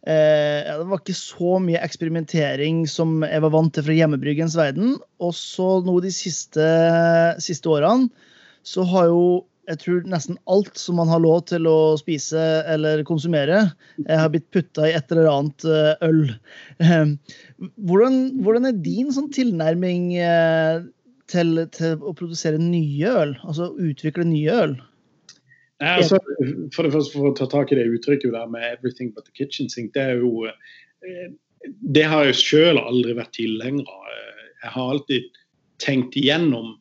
Eh, 0.00 0.64
det 0.64 0.86
var 0.88 1.02
ikke 1.02 1.12
så 1.12 1.58
mye 1.60 1.80
eksperimentering 1.84 2.86
som 2.88 3.18
jeg 3.26 3.42
var 3.44 3.52
vant 3.52 3.74
til 3.76 3.84
fra 3.84 3.96
hjemmebryggens 3.98 4.56
verden. 4.56 4.94
Og 5.20 5.34
så 5.36 5.80
nå 5.84 5.98
de 6.04 6.12
siste, 6.14 6.68
siste, 7.42 7.68
årene 7.68 8.08
så 8.64 8.84
har 8.88 9.10
jo 9.10 9.24
jeg 9.70 9.80
tror 9.84 10.06
nesten 10.10 10.38
alt 10.50 10.78
som 10.78 10.98
man 11.00 11.10
har 11.10 11.22
lov 11.22 11.44
til 11.50 11.66
å 11.70 11.94
spise 12.00 12.40
eller 12.70 13.04
konsumere, 13.08 13.62
eh, 14.06 14.18
har 14.18 14.30
blitt 14.32 14.48
putta 14.54 14.88
i 14.88 14.94
et 14.96 15.12
eller 15.14 15.30
annet 15.30 15.66
eh, 15.66 16.06
øl. 16.08 16.22
Eh, 16.82 17.12
hvordan, 17.76 18.20
hvordan, 18.42 18.68
er 18.70 18.80
din 18.84 19.12
sånn 19.14 19.30
tilnærming 19.34 20.10
eh, 20.18 20.82
til, 21.30 21.64
til, 21.76 22.00
å 22.02 22.14
produsere 22.18 22.60
nye 22.62 23.14
øl? 23.24 23.36
Altså 23.44 23.70
utvikle 23.78 24.26
nye 24.28 24.56
øl? 24.64 24.78
Nei, 25.80 25.94
altså, 26.02 26.18
for 26.74 26.84
det 26.84 26.92
første, 26.92 27.14
for 27.14 27.30
å 27.30 27.36
ta 27.38 27.46
tak 27.48 27.70
i 27.72 27.78
det 27.78 27.86
uttrykket 27.88 28.34
der 28.34 28.50
med 28.52 28.66
'everything 28.66 29.14
but 29.14 29.24
the 29.24 29.32
kitchen 29.32 29.70
sink', 29.72 29.94
det 29.94 30.02
er 30.02 30.20
jo 30.20 30.44
Det 31.92 32.04
har 32.08 32.24
jeg 32.24 32.36
sjøl 32.36 32.78
aldri 32.80 33.14
vært 33.16 33.32
tilhenger 33.36 33.88
av. 33.88 34.10
Jeg 34.64 34.70
har 34.74 34.92
alltid 34.92 35.38
tenkt 35.80 36.16
igjennom 36.16 36.74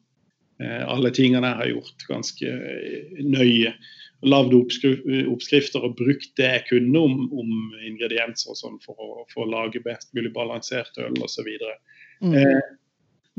alle 0.59 1.11
tingene 1.15 1.47
jeg 1.47 1.59
har 1.61 1.69
gjort, 1.71 2.05
ganske 2.09 2.53
nøye. 3.23 3.73
Lagd 4.27 4.51
oppskrifter 4.57 5.85
og 5.87 5.95
brukt 5.95 6.33
det 6.35 6.49
jeg 6.49 6.65
kunne 6.67 7.03
om, 7.07 7.21
om 7.31 7.53
ingredienser 7.87 8.51
og 8.51 8.59
sånn 8.59 8.79
for, 8.83 8.99
å, 8.99 9.23
for 9.31 9.45
å 9.45 9.51
lage 9.53 9.79
best 9.85 10.11
mulig 10.17 10.33
balansert 10.35 10.99
øl 10.99 11.15
osv. 11.23 11.47
Mm. 12.19 12.33
Eh, 12.35 12.59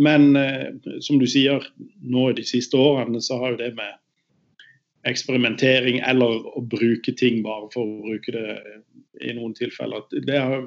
men 0.00 0.36
eh, 0.40 0.70
som 1.04 1.18
du 1.20 1.26
sier, 1.28 1.66
nå 2.00 2.30
de 2.32 2.46
siste 2.48 2.80
årene 2.80 3.20
så 3.20 3.36
har 3.42 3.52
jo 3.52 3.60
det 3.60 3.74
med 3.76 3.98
eksperimentering 5.08 6.00
eller 6.04 6.40
å 6.56 6.62
bruke 6.64 7.12
ting 7.16 7.40
bare 7.44 7.68
for 7.72 7.84
å 7.84 8.00
bruke 8.04 8.32
det 8.32 8.56
i 9.20 9.34
noen 9.36 9.52
tilfeller. 9.56 10.06
Det 10.24 10.38
har 10.38 10.64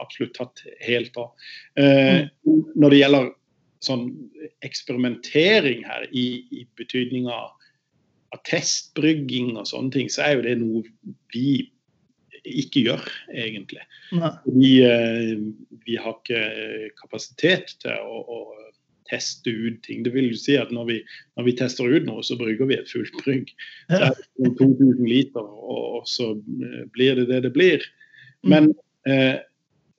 absolutt 0.00 0.36
tatt 0.36 0.64
helt 0.86 1.16
av. 1.20 1.32
Eh, 1.80 2.24
når 2.44 2.94
det 2.94 3.02
gjelder 3.02 3.30
sånn 3.84 4.06
eksperimentering 4.66 5.84
her 5.88 6.06
i, 6.12 6.44
i 6.52 6.66
betydning 6.78 7.30
av, 7.32 7.56
testbrygging 8.46 9.56
og 9.58 9.66
sånne 9.66 9.90
ting, 9.90 10.10
så 10.12 10.22
er 10.22 10.36
jo 10.36 10.42
det 10.44 10.52
noe 10.60 11.14
vi 11.34 11.72
ikke 12.46 12.84
gjør, 12.86 13.08
egentlig. 13.34 13.82
Vi, 14.46 14.70
eh, 14.86 15.32
vi 15.82 15.96
har 15.98 16.14
ikke 16.14 16.92
kapasitet 17.00 17.74
til 17.82 17.98
å, 17.98 18.20
å 18.22 18.38
teste 19.10 19.50
ut 19.50 19.80
ting. 19.82 20.04
Det 20.06 20.12
vil 20.14 20.30
jo 20.30 20.38
si 20.38 20.56
at 20.60 20.70
når 20.74 20.88
vi, 20.88 20.98
når 21.38 21.48
vi 21.48 21.56
tester 21.58 21.90
ut 21.90 22.06
noe, 22.06 22.22
så 22.26 22.38
brygger 22.38 22.70
vi 22.70 22.78
et 22.78 22.90
fullt 22.90 23.16
brygg. 23.24 23.50
Så 23.90 23.98
er 23.98 24.16
det 24.16 24.54
2000 24.60 25.04
liter, 25.08 25.44
og, 25.44 26.06
så 26.08 26.32
eh, 26.38 26.82
blir 26.94 27.18
det 27.18 27.28
det 27.32 27.42
det 27.48 27.54
blir. 27.56 27.86
Mm. 28.46 28.52
Men 28.54 28.70
eh, 29.10 29.40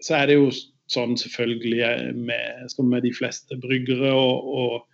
så 0.01 0.21
er 0.21 0.31
det 0.31 0.39
jo 0.39 0.49
sånn 0.91 1.17
selvfølgelig 1.19 1.81
eh, 1.87 2.07
med, 2.15 2.71
som 2.73 2.89
med 2.91 3.05
de 3.07 3.13
fleste 3.15 3.57
bryggere 3.61 4.11
og, 4.15 4.51
og 4.61 4.91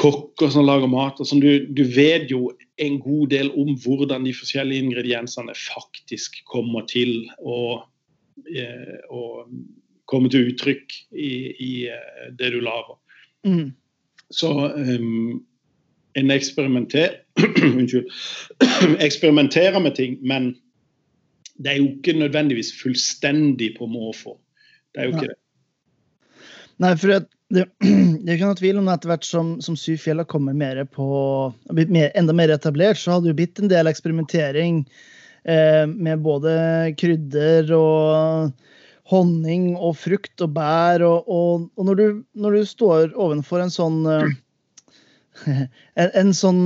kokker 0.00 0.52
som 0.52 0.64
lager 0.64 0.88
mat. 0.90 1.20
sånn, 1.20 1.42
du, 1.42 1.66
du, 1.76 1.82
vet 1.92 2.30
jo 2.32 2.50
en 2.80 2.98
god 3.02 3.32
del 3.34 3.50
om 3.58 3.74
hvordan 3.82 4.24
de 4.24 4.32
forskjellige 4.36 4.86
ingrediensene 4.86 5.54
faktisk 5.58 6.40
kommer 6.48 6.86
til 6.88 7.26
å, 7.44 7.82
eh, 8.48 8.96
komme 10.10 10.32
til 10.32 10.50
uttrykk 10.52 10.96
i, 11.12 11.32
i 11.52 11.72
eh, 11.92 12.30
det 12.38 12.54
du 12.54 12.60
lager. 12.64 12.96
Mm. 13.46 13.70
Så 14.30 14.50
um, 14.70 15.40
en 16.18 16.32
eksperimenter, 16.32 17.20
eksperimenterer 19.06 19.82
med 19.82 19.96
ting, 19.98 20.18
men 20.22 20.54
det 21.60 21.74
er 21.74 21.80
jo 21.82 21.90
ikke 21.98 22.16
nødvendigvis 22.16 22.72
fullstendig 22.80 23.74
på 23.76 23.88
måfå. 23.90 24.38
Det 24.94 25.02
er 25.02 25.08
jo 25.08 25.16
ikke 25.16 25.30
det. 25.30 25.38
Nei, 26.80 26.94
for 26.96 27.12
det, 27.12 27.18
det, 27.52 27.66
det 28.24 28.26
er 28.26 28.36
ikke 28.38 28.48
noe 28.48 28.58
tvil 28.60 28.80
om 28.80 28.88
at 28.88 29.00
etter 29.00 29.12
hvert 29.12 29.28
som, 29.28 29.52
som 29.64 29.76
Syv 29.78 30.00
fjell 30.04 30.22
har 30.22 30.28
kommet 30.30 30.58
mer 30.58 30.80
på, 30.88 31.06
blitt 31.74 31.92
mer, 31.92 32.10
enda 32.18 32.34
mer 32.36 32.52
etablert, 32.54 33.00
så 33.00 33.14
har 33.14 33.22
det 33.22 33.32
jo 33.32 33.38
blitt 33.42 33.60
en 33.60 33.70
del 33.72 33.90
eksperimentering 33.90 34.82
eh, 35.44 35.84
med 35.90 36.24
både 36.24 36.52
krydder 37.00 37.72
og 37.76 38.52
honning 39.10 39.72
og 39.74 39.96
frukt 39.98 40.44
og 40.44 40.54
bær. 40.56 41.04
Og, 41.04 41.28
og, 41.28 41.66
og 41.76 41.90
når, 41.90 42.00
du, 42.00 42.22
når, 42.38 42.56
du, 42.56 42.68
står 42.70 43.16
ovenfor 43.18 43.64
en 43.64 43.74
sånn 43.74 44.00
eh, 44.08 44.30
en, 46.00 46.08
en, 46.08 46.32
sånn 46.36 46.62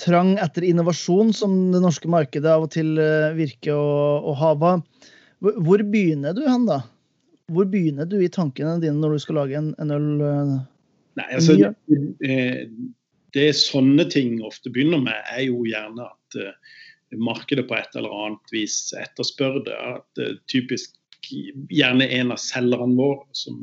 trang 0.00 0.36
etter 0.40 0.64
innovasjon 0.64 1.34
som 1.36 1.56
det 1.74 1.82
norske 1.84 2.08
markedet 2.10 2.48
av 2.48 2.64
og 2.64 2.72
til 2.72 2.96
uh, 2.96 3.34
virker 3.36 3.76
å, 3.76 4.22
å 4.24 4.32
ha, 4.40 4.54
hva, 4.58 4.70
hvor 5.42 5.82
begynner 5.90 6.36
du 6.36 6.44
hen, 6.46 6.66
da? 6.68 6.82
Hvor 7.52 7.66
begynner 7.68 8.06
du 8.08 8.18
i 8.22 8.30
tankene 8.32 8.78
dine 8.82 9.00
når 9.00 9.16
du 9.16 9.24
skal 9.24 9.40
lage 9.42 9.58
en, 9.58 9.72
en 9.82 9.94
øl? 9.94 10.10
Uh, 10.22 10.52
Nei, 11.18 11.26
altså, 11.36 11.56
det, 11.58 12.36
det 13.36 13.48
sånne 13.58 14.06
ting 14.12 14.38
ofte 14.46 14.72
begynner 14.72 15.02
med, 15.02 15.18
er 15.34 15.44
jo 15.50 15.66
gjerne 15.68 16.06
at 16.08 16.38
markedet 17.18 17.66
på 17.68 17.76
et 17.76 17.96
eller 17.96 18.12
annet 18.26 18.52
vis 18.54 18.76
etterspør 18.96 19.60
det. 19.66 19.76
At 19.76 20.22
uh, 20.22 20.36
typisk 20.50 20.96
gjerne 21.72 22.08
en 22.08 22.32
av 22.34 22.40
selgerne 22.42 22.96
våre 22.98 23.26
som, 23.36 23.58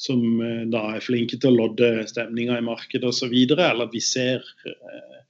som 0.00 0.24
uh, 0.40 0.64
da 0.72 0.86
er 0.94 1.04
flinke 1.04 1.38
til 1.40 1.52
å 1.52 1.64
lodde 1.64 2.06
stemninga 2.10 2.58
i 2.58 2.66
markedet 2.66 3.10
osv. 3.10 3.34
Eller 3.34 3.84
at 3.86 3.94
vi 3.94 4.02
ser 4.04 4.44
uh, 4.66 5.20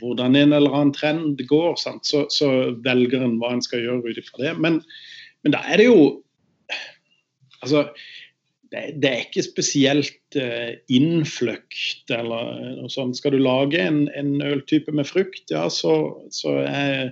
hvordan 0.00 0.36
en 0.38 0.54
eller 0.56 0.74
annen 0.74 0.94
trend 0.94 1.40
går, 1.48 1.76
så, 1.80 2.24
så, 2.32 2.50
velger 2.84 3.24
en 3.24 3.38
hva 3.40 3.54
en 3.54 3.64
skal 3.64 3.82
gjøre 3.84 4.12
ut 4.12 4.20
ifra 4.20 4.44
det. 4.44 4.54
Men, 4.62 4.80
men 5.44 5.54
da 5.56 5.64
er 5.66 5.82
det 5.82 5.90
jo 5.90 6.00
Altså 7.58 7.88
det, 8.70 9.00
det, 9.02 9.08
er 9.08 9.24
ikke 9.24 9.42
spesielt 9.42 10.36
uh, 10.38 10.76
innfløkt 10.92 12.12
eller 12.14 12.52
noe 12.76 12.90
sånt. 12.92 13.16
Skal 13.18 13.34
du 13.34 13.40
lage 13.42 13.80
en, 13.82 14.04
en 14.14 14.36
øltype 14.44 14.94
med 14.94 15.08
frukt, 15.08 15.42
ja, 15.50 15.64
så, 15.72 15.94
så, 16.30 16.54
er 16.68 17.10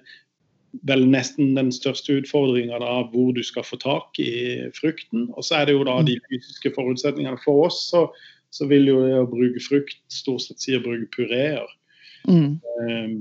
vel 0.87 1.07
nesten 1.09 1.55
den 1.57 1.73
største 1.73 2.19
utfordringa 2.21 2.79
hvor 3.11 3.33
du 3.35 3.43
skal 3.47 3.65
få 3.67 3.79
tak 3.83 4.21
i 4.23 4.69
frukten. 4.77 5.31
Og 5.35 5.49
så 5.49 5.61
er 5.61 5.67
det 5.67 5.75
jo 5.75 5.87
da 5.89 5.97
de 6.05 6.19
fysiske 6.29 6.75
forutsetningene. 6.77 7.41
For 7.43 7.67
oss 7.67 7.81
så, 7.89 8.07
så 8.55 8.69
vil 8.71 8.87
jo 8.91 9.01
det 9.07 9.17
å 9.19 9.31
bruke 9.31 9.63
frukt 9.65 9.99
stort 10.13 10.45
sett 10.45 10.63
si 10.63 10.77
å 10.77 10.85
bruke 10.85 11.09
pureer. 11.17 11.65
Mm. 12.26 12.61
Um, 12.83 13.16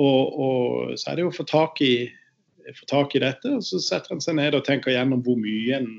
Og, 0.00 0.38
og, 0.40 0.98
så 0.98 1.10
er 1.10 1.16
det 1.16 1.24
jo 1.24 1.30
å 1.30 1.36
få 1.36 1.46
tak, 1.46 1.80
i, 1.84 2.08
få 2.74 2.86
tak 2.90 3.14
i 3.14 3.22
dette, 3.22 3.56
og 3.56 3.62
så 3.62 3.80
setter 3.82 4.16
en 4.16 4.22
seg 4.24 4.38
ned 4.40 4.56
og 4.56 4.64
tenker 4.66 4.94
gjennom 4.94 5.22
hvor 5.26 5.38
mye 5.38 5.76
en, 5.78 5.90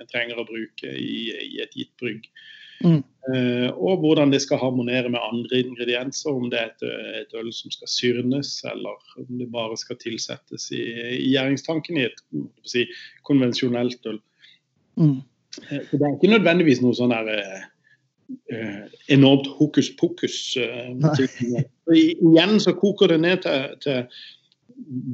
en 0.00 0.08
trenger 0.12 0.40
å 0.40 0.46
bruke 0.48 0.92
i, 0.96 1.26
i 1.44 1.60
et 1.64 1.76
gitt 1.76 1.92
brygg. 2.00 2.28
Mm. 2.84 3.02
Uh, 3.24 3.68
og 3.76 4.02
hvordan 4.02 4.32
det 4.32 4.42
skal 4.44 4.60
harmonere 4.60 5.12
med 5.12 5.22
andre 5.22 5.60
ingredienser, 5.62 6.32
om 6.32 6.48
det 6.52 6.60
er 6.60 6.72
et, 6.72 6.86
et, 7.20 7.36
øl 7.36 7.52
som 7.54 7.72
skal 7.72 7.92
syrnes, 7.92 8.56
eller 8.68 9.20
om 9.20 9.36
det 9.40 9.50
bare 9.52 9.76
skal 9.80 10.00
tilsettes 10.00 10.70
i, 10.72 10.82
i 11.20 11.30
gjæringstanken 11.34 12.00
i 12.00 12.08
et 12.08 12.24
si, 12.68 12.88
konvensjonelt 13.28 14.10
øl. 14.10 14.20
Mm. 15.00 15.20
Uh, 15.68 15.80
det 15.92 16.00
er 16.00 16.16
ikke 16.16 16.32
nødvendigvis 16.32 16.82
noe 16.84 16.96
sånn 16.96 17.12
der 17.12 17.28
eh, 17.36 17.70
enormt 19.12 19.46
hokus 19.58 19.90
pokus. 19.96 20.56
Eh, 20.56 21.24
igjen 21.94 22.60
så 22.60 22.74
koker 22.78 23.12
det 23.12 23.20
ned 23.24 23.42
til, 23.44 23.74
til 23.84 24.04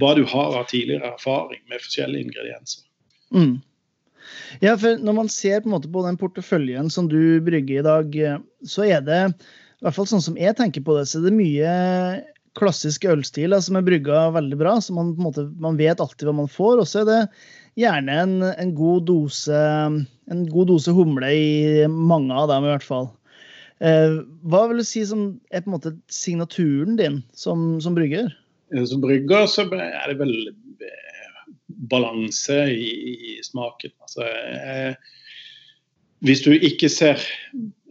hva 0.00 0.14
du 0.16 0.22
har 0.28 0.56
av 0.60 0.68
tidligere 0.70 1.14
erfaring 1.14 1.62
med 1.68 1.82
forskjellige 1.82 2.28
ingredienser. 2.28 2.84
Mm. 3.34 3.58
Ja, 4.60 4.76
for 4.78 4.98
Når 4.98 5.16
man 5.16 5.28
ser 5.32 5.60
på, 5.60 5.70
en 5.70 5.76
måte 5.76 5.90
på 5.92 6.04
den 6.06 6.18
porteføljen 6.20 6.90
som 6.90 7.08
du 7.10 7.40
brygger 7.44 7.80
i 7.80 7.86
dag, 7.86 8.20
så 8.66 8.86
er 8.86 9.02
det 9.06 9.22
i 9.30 9.86
hvert 9.86 9.96
fall 9.96 10.08
sånn 10.10 10.24
som 10.24 10.36
jeg 10.38 10.56
tenker 10.58 10.84
på 10.84 10.98
det, 10.98 11.06
så 11.08 11.20
er 11.20 11.28
det 11.28 11.38
mye 11.38 11.70
klassiske 12.58 13.08
ølstiler 13.08 13.62
som 13.62 13.78
er 13.78 13.86
brygga 13.86 14.26
veldig 14.34 14.58
bra. 14.60 14.74
så 14.82 14.94
man, 14.94 15.14
på 15.14 15.22
en 15.22 15.28
måte, 15.28 15.46
man 15.62 15.78
vet 15.78 16.02
alltid 16.02 16.28
hva 16.28 16.36
man 16.42 16.50
får. 16.50 16.82
Og 16.82 16.88
så 16.88 17.02
er 17.02 17.08
det 17.08 17.20
gjerne 17.78 18.16
en, 18.24 18.36
en, 18.50 18.74
god 18.74 19.06
dose, 19.08 19.62
en 20.30 20.44
god 20.50 20.70
dose 20.72 20.94
humle 20.94 21.30
i 21.32 21.86
mange 21.88 22.34
av 22.34 22.50
dem, 22.50 22.66
i 22.66 22.72
hvert 22.72 22.86
fall. 22.86 23.10
Eh, 23.80 24.18
hva 24.50 24.66
vil 24.68 24.82
du 24.82 24.86
si 24.86 25.04
som 25.08 25.32
er 25.50 25.64
på 25.64 25.70
en 25.70 25.76
måte 25.78 25.94
signaturen 26.12 26.98
din 27.00 27.22
som, 27.32 27.78
som 27.80 27.96
brygger? 27.96 28.28
Som 28.86 29.02
brygger 29.02 29.48
så 29.50 29.64
er 29.72 30.10
det 30.10 30.18
vel 30.20 30.34
eh, 30.50 31.48
balanse 31.90 32.58
i, 32.74 32.90
i 33.34 33.38
smaken. 33.46 33.94
Altså, 34.04 34.26
eh, 34.26 34.92
hvis 36.26 36.44
du 36.44 36.52
ikke 36.52 36.90
ser, 36.92 37.22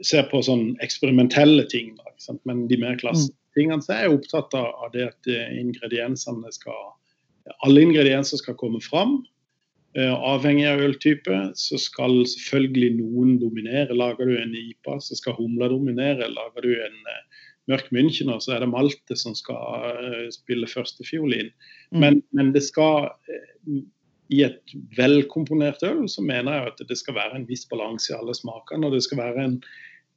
ser 0.06 0.30
på 0.30 0.44
sånn 0.46 0.76
eksperimentelle 0.86 1.66
ting, 1.72 1.96
da, 1.98 2.38
men 2.46 2.68
de 2.70 2.78
mer 2.78 3.00
klassiske 3.02 3.34
mm. 3.34 3.58
tingene, 3.58 3.82
så 3.84 3.96
er 3.96 4.06
jeg 4.06 4.20
opptatt 4.20 4.56
av 4.60 4.94
det 4.94 5.10
at 5.10 5.32
eh, 5.34 5.58
ingrediensene 5.58 6.54
skal 6.54 6.94
alle 7.66 7.82
ingredienser 7.82 8.38
skal 8.38 8.58
komme 8.60 8.78
fram. 8.84 9.24
Eh, 9.98 10.14
avhengig 10.14 10.68
av 10.70 10.82
øltype 10.86 11.36
så 11.58 11.80
skal 11.82 12.22
selvfølgelig 12.30 12.92
noen 13.00 13.38
dominere. 13.42 13.96
Lager 13.98 14.30
du 14.30 14.36
en 14.38 14.54
IPA, 14.54 15.00
så 15.02 15.18
skal 15.18 15.38
humla 15.40 15.70
dominere. 15.72 16.30
Lager 16.30 16.66
du 16.66 16.76
en 16.76 17.00
uh, 17.10 17.46
mørk 17.72 17.90
Münchener, 17.96 18.38
så 18.44 18.54
er 18.54 18.62
det 18.62 18.70
Malte 18.70 19.18
som 19.18 19.34
skal 19.38 19.90
uh, 19.90 20.28
spille 20.34 20.70
førstefiolin. 20.70 21.50
Mm. 21.90 22.04
Men, 22.04 22.22
men, 22.38 22.54
det 22.54 22.68
skal 22.68 23.10
I 24.30 24.44
et 24.46 24.76
velkomponert 24.94 25.82
øl 25.88 26.04
så 26.06 26.22
mener 26.22 26.54
jeg 26.54 26.74
at 26.74 26.84
det 26.92 26.98
skal 27.00 27.18
være 27.18 27.40
en 27.40 27.48
viss 27.50 27.66
balanse 27.66 28.12
i 28.14 28.18
alle 28.20 28.38
smakene. 28.38 28.86
Og 28.86 28.94
det 28.94 29.02
skal 29.08 29.24
være 29.24 29.48
en, 29.48 29.56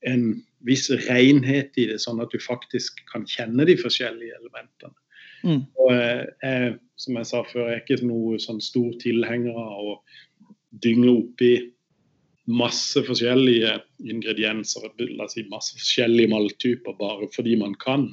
en 0.04 0.26
viss 0.68 0.90
renhet 1.08 1.80
i 1.80 1.88
det, 1.88 1.96
sånn 2.04 2.20
at 2.20 2.34
du 2.34 2.36
faktisk 2.44 3.00
kan 3.08 3.24
kjenne 3.24 3.64
de 3.64 3.78
forskjellige 3.80 4.36
elementene. 4.42 4.92
Mm. 5.42 5.62
Og 5.82 5.92
jeg, 5.92 6.74
som 7.00 7.18
jeg 7.18 7.28
sa 7.28 7.44
før, 7.50 7.68
jeg 7.68 7.80
er 7.80 7.84
ikke 7.84 8.08
noe 8.08 8.40
sånn 8.42 8.60
stor 8.62 8.90
tilhenger 9.02 9.58
av 9.58 9.94
å 9.94 10.00
dynge 10.82 11.10
oppi 11.12 11.52
masse 12.50 12.98
forskjellige 13.06 13.76
ingredienser, 14.10 14.88
la 15.14 15.26
oss 15.28 15.36
si 15.36 15.44
masse 15.50 15.76
forskjellige 15.78 16.32
maltyper, 16.32 16.96
bare 16.98 17.28
fordi 17.34 17.54
man 17.60 17.76
kan. 17.82 18.08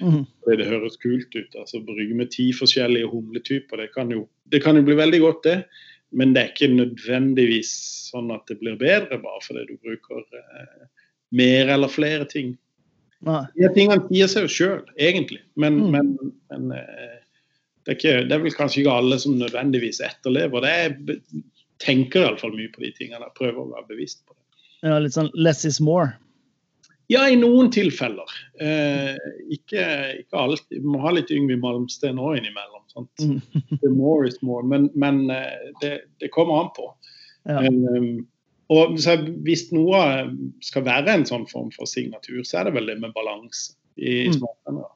Mm. 0.00 0.22
Fordi 0.44 0.56
det 0.60 0.70
høres 0.70 0.96
kult 1.02 1.36
ut. 1.36 1.58
altså 1.60 1.82
Brygge 1.84 2.16
med 2.16 2.32
ti 2.32 2.48
forskjellige 2.56 3.10
humletyper, 3.12 3.82
det 3.82 3.90
kan, 3.96 4.12
jo, 4.14 4.24
det 4.52 4.62
kan 4.64 4.80
jo 4.80 4.86
bli 4.86 4.96
veldig 4.98 5.20
godt, 5.26 5.42
det. 5.44 5.58
Men 6.14 6.32
det 6.32 6.40
er 6.40 6.52
ikke 6.52 6.72
nødvendigvis 6.72 7.72
sånn 8.12 8.30
at 8.32 8.46
det 8.48 8.60
blir 8.60 8.78
bedre 8.80 9.18
bare 9.18 9.40
fordi 9.42 9.64
du 9.68 9.74
bruker 9.82 10.22
eh, 10.38 10.84
mer 11.34 11.72
eller 11.74 11.90
flere 11.90 12.28
ting. 12.30 12.54
Nei. 13.24 13.42
De 13.56 13.70
tingene 13.76 14.00
sier 14.08 14.30
seg 14.30 14.46
jo 14.46 14.52
sjøl, 14.54 14.80
egentlig. 15.00 15.40
Men, 15.56 15.78
Mm. 15.80 15.90
men, 15.94 16.32
men 16.52 16.72
eh, 16.78 17.20
det, 17.84 17.92
er 17.92 17.98
ikke, 17.98 18.14
det 18.28 18.36
er 18.36 18.42
vel 18.44 18.56
kanskje 18.56 18.82
ikke 18.82 18.98
alle 19.00 19.18
som 19.22 19.38
nødvendigvis 19.40 20.00
etterlever 20.04 20.64
det. 20.64 20.74
Jeg 20.74 21.44
tenker 21.84 22.26
iallfall 22.26 22.52
mye 22.56 22.72
på 22.74 22.84
de 22.84 22.92
tingene. 22.96 23.24
Jeg 23.26 23.36
prøver 23.38 23.62
å 23.62 23.70
være 23.72 23.88
bevisst 23.94 24.22
på 24.26 24.34
det. 24.36 24.40
Ja, 24.84 24.98
litt 25.00 25.16
sånn 25.16 25.30
less 25.34 25.64
is 25.64 25.80
more. 25.80 26.12
Ja, 27.12 27.26
i 27.28 27.36
noen 27.36 27.68
tilfeller. 27.72 28.30
Eh, 28.64 29.16
ikke, 29.52 29.82
ikke 30.22 30.38
alltid. 30.40 30.78
Vi 30.80 30.88
må 30.88 31.00
ha 31.04 31.10
litt 31.12 31.32
Yngvi 31.32 31.56
Malmsten 31.60 32.16
òg 32.20 32.38
innimellom. 32.38 32.84
Sant? 32.94 33.10
Mm. 33.20 33.40
The 33.82 33.90
more 33.92 34.28
is 34.28 34.38
more. 34.40 34.64
Men, 34.64 34.86
men 34.94 35.26
eh, 35.32 35.72
det, 35.82 35.92
det 36.22 36.30
kommer 36.32 36.62
an 36.62 36.70
på. 36.76 36.86
Ja. 37.44 37.60
Um, 37.68 38.26
og 38.72 38.96
så 39.02 39.18
hvis 39.44 39.66
noe 39.74 40.00
skal 40.64 40.86
være 40.86 41.12
en 41.12 41.26
sånn 41.28 41.44
form 41.50 41.70
for 41.74 41.88
signatur, 41.90 42.40
så 42.46 42.60
er 42.60 42.68
det 42.68 42.76
vel 42.78 42.88
det 42.88 42.98
med 43.02 43.12
balanse 43.16 43.74
i 44.00 44.28
Mm. 44.30 44.38
smakene. 44.38 44.86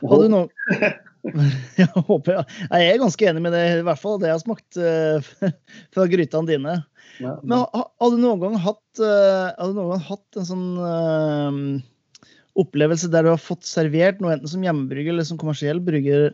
Har 0.00 0.22
du 0.22 0.28
noe 0.32 0.48
Jeg 1.80 1.88
håper 2.08 2.38
ja. 2.38 2.44
Jeg 2.72 2.94
er 2.94 3.02
ganske 3.02 3.26
enig 3.28 3.42
med 3.44 3.52
det, 3.52 3.64
i 3.80 3.84
hvert 3.84 4.00
fall 4.00 4.18
det 4.20 4.30
jeg 4.30 4.38
har 4.38 4.44
smakt 4.44 4.78
uh, 4.80 5.50
fra 5.94 6.06
grytene 6.08 6.48
dine. 6.48 6.76
Ja. 7.20 7.36
Men 7.42 7.66
har, 7.66 7.90
har, 8.00 8.12
du 8.14 8.16
noen 8.20 8.40
gang 8.40 8.56
hatt, 8.64 9.02
uh, 9.02 9.52
har 9.52 9.68
du 9.68 9.76
noen 9.76 9.92
gang 9.94 10.06
hatt 10.08 10.40
en 10.40 10.48
sånn 10.48 10.66
uh, 10.80 12.32
opplevelse 12.60 13.10
der 13.12 13.26
du 13.26 13.34
har 13.34 13.42
fått 13.42 13.68
servert 13.68 14.20
noe 14.20 14.32
enten 14.34 14.50
som 14.50 14.64
hjemmebrygger 14.64 15.12
eller 15.14 15.28
som 15.28 15.38
kommersiell 15.40 15.80
brygger, 15.84 16.32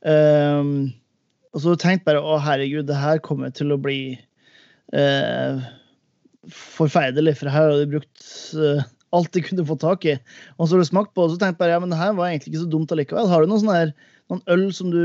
og 0.00 1.58
så 1.60 1.68
har 1.68 1.76
du 1.76 1.82
tenkt 1.82 2.06
bare 2.06 2.22
å 2.24 2.38
herregud, 2.40 2.86
det 2.88 2.96
her 2.96 3.20
kommer 3.22 3.52
til 3.54 3.74
å 3.74 3.78
bli 3.78 4.16
eh, 4.96 5.60
forferdelig, 6.48 7.36
for 7.40 7.52
her 7.52 7.68
har 7.68 7.80
du 7.80 7.96
brukt 7.96 8.28
uh, 8.56 8.84
alt 9.16 9.32
de 9.34 9.42
kunne 9.44 9.66
få 9.66 9.76
tak 9.80 10.06
i. 10.08 10.16
Og 10.56 10.68
så 10.68 10.76
har 10.76 10.84
du 10.84 10.90
smakt 10.90 11.14
på 11.14 11.24
det 11.24 11.30
og 11.30 11.34
så 11.34 11.40
tenkte 11.42 11.60
bare, 11.62 11.74
ja, 11.74 11.80
men 11.82 11.92
det 11.92 12.00
her 12.00 12.14
var 12.16 12.30
egentlig 12.30 12.54
ikke 12.54 12.62
så 12.64 12.70
dumt 12.72 12.94
allikevel. 12.94 13.28
Har 13.30 13.42
du 13.42 13.50
noen, 13.50 13.62
sånne 13.62 13.80
her, 13.80 13.92
noen 14.32 14.44
øl 14.54 14.68
som 14.76 14.92
du 14.94 15.02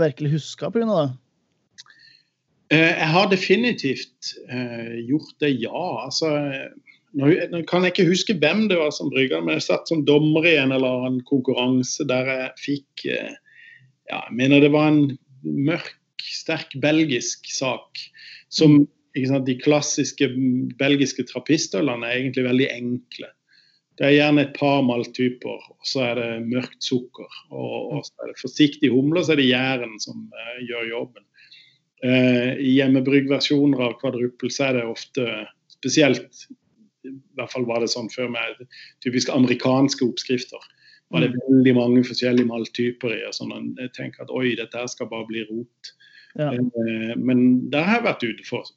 virkelig 0.00 0.34
husker 0.36 0.74
pga. 0.74 0.88
det? 0.90 1.06
Uh, 2.74 2.92
Jeg 2.92 3.10
har 3.14 3.30
definitivt 3.32 4.34
uh, 4.50 4.96
gjort 5.06 5.32
det, 5.44 5.54
ja. 5.62 5.84
Altså, 6.04 6.32
nå, 7.16 7.30
nå 7.52 7.62
kan 7.70 7.86
jeg 7.86 7.94
ikke 7.94 8.10
huske 8.10 8.38
hvem 8.42 8.66
det 8.72 8.80
var 8.80 8.92
som 8.94 9.12
brygga, 9.12 9.40
men 9.44 9.56
jeg 9.56 9.68
satt 9.68 9.88
som 9.88 10.04
dommer 10.08 10.48
i 10.48 10.58
en 10.60 10.74
eller 10.74 11.06
annen 11.06 11.22
konkurranse 11.28 12.04
der 12.10 12.28
jeg 12.32 12.50
fikk 12.64 13.06
uh, 13.12 13.36
ja, 14.10 14.20
Jeg 14.26 14.36
mener 14.38 14.60
det 14.62 14.74
var 14.74 14.90
en 14.90 15.16
mørk, 15.42 15.94
sterk 16.26 16.74
belgisk 16.82 17.46
sak. 17.50 18.02
Som 18.50 18.84
De 19.16 19.56
klassiske 19.56 20.28
belgiske 20.78 21.24
trappistølene 21.30 22.06
er 22.06 22.20
egentlig 22.20 22.44
veldig 22.44 22.68
enkle. 22.74 23.30
Det 23.96 24.04
er 24.04 24.16
gjerne 24.18 24.42
et 24.44 24.52
par 24.56 24.82
maltyper, 24.84 25.62
og 25.72 25.88
så 25.88 26.02
er 26.10 26.18
det 26.18 26.48
mørkt 26.50 26.84
sukker. 26.84 27.38
Og, 27.48 28.02
så 28.04 28.12
er 28.20 28.32
det 28.32 28.42
forsiktig 28.42 28.90
humle, 28.92 29.22
og 29.22 29.24
så 29.24 29.32
er 29.32 29.40
det 29.40 29.48
gjæren 29.48 29.94
som 30.02 30.26
uh, 30.28 30.58
gjør 30.68 30.90
jobben. 30.90 31.24
Uh, 32.04 32.52
I 32.60 32.74
hjemmebryggversjoner 32.76 33.86
av 33.86 33.96
kvadruppel 34.02 34.52
så 34.52 34.68
er 34.68 34.76
det 34.76 34.88
ofte 34.90 35.24
spesielt 35.72 36.44
I 37.08 37.14
hvert 37.38 37.52
fall 37.54 37.64
var 37.68 37.80
det 37.80 37.88
sånn 37.88 38.10
før 38.12 38.28
med 38.34 38.66
typisk 39.04 39.32
amerikanske 39.32 40.04
oppskrifter. 40.04 40.60
Var 41.14 41.22
det 41.22 41.32
veldig 41.38 41.74
mange 41.78 42.02
forskjellige 42.04 42.50
maltyper 42.50 43.14
i. 43.14 43.22
og 43.28 43.32
sånn, 43.38 43.72
Jeg 43.80 43.94
tenker 43.96 44.26
at 44.26 44.34
oi, 44.34 44.56
dette 44.58 44.76
her 44.76 44.90
skal 44.92 45.08
bare 45.08 45.28
bli 45.30 45.46
rot. 45.48 45.92
Ja. 46.36 46.52
Uh, 46.52 47.16
Men 47.16 47.70
der 47.72 47.88
har 47.88 48.02
jeg 48.02 48.08
vært 48.10 48.28
ute 48.28 48.44
for 48.44 48.68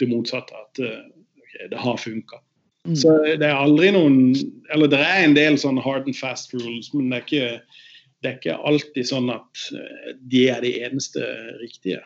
det 0.00 0.08
motsatte. 0.10 0.56
At 0.66 0.82
eh, 0.82 1.02
ok, 1.40 1.56
det 1.70 1.80
har 1.80 2.00
funka. 2.00 2.40
Mm. 2.84 2.96
Så 3.00 3.14
det 3.24 3.46
er 3.46 3.56
aldri 3.56 3.88
noen 3.94 4.34
Eller 4.74 4.90
det 4.92 4.98
er 5.00 5.22
en 5.22 5.36
del 5.38 5.54
sånn 5.56 5.80
hard 5.80 6.04
and 6.04 6.16
fast 6.18 6.52
rules, 6.52 6.90
men 6.92 7.08
det 7.08 7.16
er 7.16 7.24
ikke, 7.24 7.78
det 8.20 8.30
er 8.30 8.40
ikke 8.40 8.56
alltid 8.70 9.08
sånn 9.08 9.30
at 9.32 9.68
eh, 9.76 10.16
de 10.32 10.48
er 10.52 10.64
de 10.64 10.74
eneste 10.84 11.28
riktige. 11.62 12.02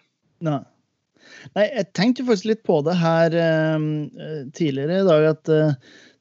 Nei. 0.47 0.61
Nei, 1.55 1.67
jeg 1.67 1.91
tenkte 1.99 2.25
faktisk 2.27 2.49
litt 2.51 2.63
på 2.67 2.79
det 2.87 2.95
her 2.99 3.35
eh, 3.37 3.89
tidligere 4.57 5.03
i 5.03 5.09
dag, 5.09 5.27
at 5.35 5.53
eh, 5.53 5.75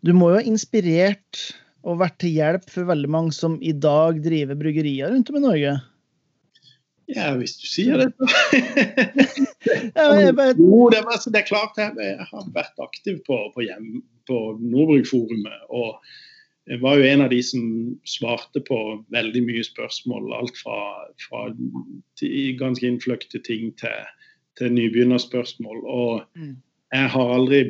du 0.06 0.14
må 0.18 0.32
jo 0.34 0.42
ha 0.42 0.50
inspirert 0.50 1.46
og 1.88 2.02
vært 2.02 2.18
til 2.24 2.36
hjelp 2.36 2.66
for 2.72 2.90
veldig 2.90 3.10
mange 3.12 3.36
som 3.36 3.56
i 3.64 3.72
dag 3.72 4.20
driver 4.26 4.58
bryggerier 4.60 5.14
rundt 5.14 5.30
om 5.32 5.40
i 5.40 5.44
Norge. 5.46 5.78
Ja, 7.08 7.30
hvis 7.40 7.56
du 7.62 7.66
sier 7.70 8.02
det. 8.02 8.10
Ja, 9.96 10.32
men 10.36 10.58
Jo, 10.60 10.88
det, 10.92 11.02
altså, 11.08 11.32
det 11.32 11.42
er 11.42 11.48
klart 11.48 11.78
jeg, 11.80 11.94
jeg 12.00 12.26
har 12.32 12.48
vært 12.56 12.80
aktiv 12.84 13.20
på, 13.28 13.38
på, 13.56 13.64
hjem, 13.64 14.02
på 14.28 14.38
Nordbrukforumet. 14.60 15.66
Og 15.70 15.98
jeg 16.68 16.82
var 16.84 17.00
jo 17.00 17.08
en 17.08 17.24
av 17.26 17.32
de 17.32 17.40
som 17.44 17.64
svarte 18.08 18.60
på 18.68 18.78
veldig 19.16 19.44
mye 19.48 19.64
spørsmål. 19.64 20.30
Alt 20.36 20.60
fra, 20.60 20.78
fra 21.24 21.46
ganske 22.60 22.88
innfløkte 22.92 23.40
ting 23.48 23.72
til, 23.80 24.08
til 24.60 24.74
nybegynnerspørsmål. 24.76 25.84
Og 25.86 26.24
Mm. 26.36 26.56
jeg 26.94 27.10
har 27.16 27.34
aldri 27.36 27.62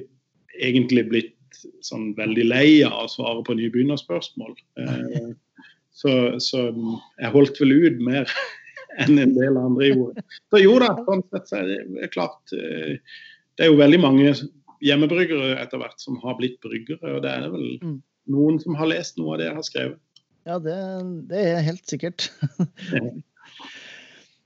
egentlig 0.62 1.08
blitt 1.10 1.34
sånn 1.86 2.12
veldig 2.18 2.46
lei 2.46 2.70
av 2.86 3.06
å 3.06 3.10
svare 3.10 3.44
på 3.46 3.56
nybegynnerspørsmål. 3.58 4.56
Eh, 4.82 5.34
Så, 5.98 6.12
så, 6.38 6.68
jeg 7.18 7.32
holdt 7.34 7.58
vel 7.58 7.72
ut 7.74 8.02
mer 8.06 8.30
enn 9.04 9.22
en 9.22 9.34
del 9.38 9.60
andre 9.60 9.92
gjorde. 9.92 10.24
Så 10.52 10.62
jo 10.62 10.78
da, 10.84 10.92
sånn 11.08 11.24
sett 11.32 11.50
så 11.50 11.60
er 11.62 11.72
det 11.72 12.12
klart 12.14 12.56
eh, 12.56 12.98
Det 13.58 13.66
er 13.66 13.72
jo 13.72 13.80
veldig 13.80 14.00
mange 14.04 14.34
hjemmebryggere 14.86 15.56
etter 15.62 15.82
hvert 15.82 16.02
som 16.02 16.20
har 16.22 16.38
blitt 16.38 16.60
bryggere, 16.62 17.16
og 17.16 17.24
det 17.26 17.32
er 17.34 17.48
vel 17.50 17.70
mm. 17.82 17.96
noen 18.34 18.60
som 18.62 18.78
har 18.78 18.92
lest 18.92 19.18
noe 19.18 19.36
av 19.36 19.42
det 19.42 19.50
jeg 19.50 19.58
har 19.58 19.68
skrevet. 19.68 20.02
Ja, 20.48 20.60
det, 20.64 20.76
det 21.32 21.44
er 21.44 21.66
helt 21.66 21.90
sikkert. 21.90 22.30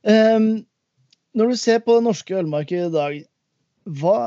um, 0.07 0.47
når 1.37 1.51
du 1.51 1.59
ser 1.59 1.83
på 1.83 1.97
det 1.97 2.07
norske 2.07 2.37
ølmarkedet 2.39 2.87
i 2.89 2.95
dag, 2.95 3.19
hva, 3.99 4.17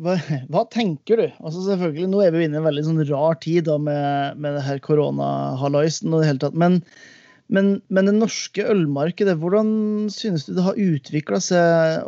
hva, 0.00 0.16
hva, 0.48 0.64
tenker 0.72 1.20
du? 1.20 1.26
Altså 1.42 1.66
selvfølgelig, 1.66 2.08
Nå 2.12 2.22
er 2.24 2.34
vi 2.34 2.46
inne 2.46 2.58
i 2.58 2.62
en 2.62 2.66
veldig 2.66 2.86
sånn 2.86 3.04
rar 3.10 3.38
tid 3.42 3.66
da, 3.68 3.78
med, 3.82 4.40
med 4.40 4.58
det 4.58 4.64
her 4.66 4.82
koronahalloisen 4.84 6.12
og 6.12 6.22
det 6.22 6.32
hele 6.32 6.42
tatt. 6.46 6.58
Men, 6.58 6.80
men, 7.48 7.78
men, 7.88 8.08
det 8.08 8.16
norske 8.18 8.64
ølmarkedet, 8.68 9.38
hvordan 9.40 9.70
synes 10.12 10.44
du 10.46 10.54
det 10.56 10.64
har 10.66 10.80
utvikla 10.80 11.40
seg 11.40 12.04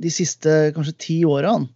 de 0.00 0.10
siste 0.12 0.56
kanskje 0.74 0.96
ti 0.98 1.18
årene? 1.28 1.70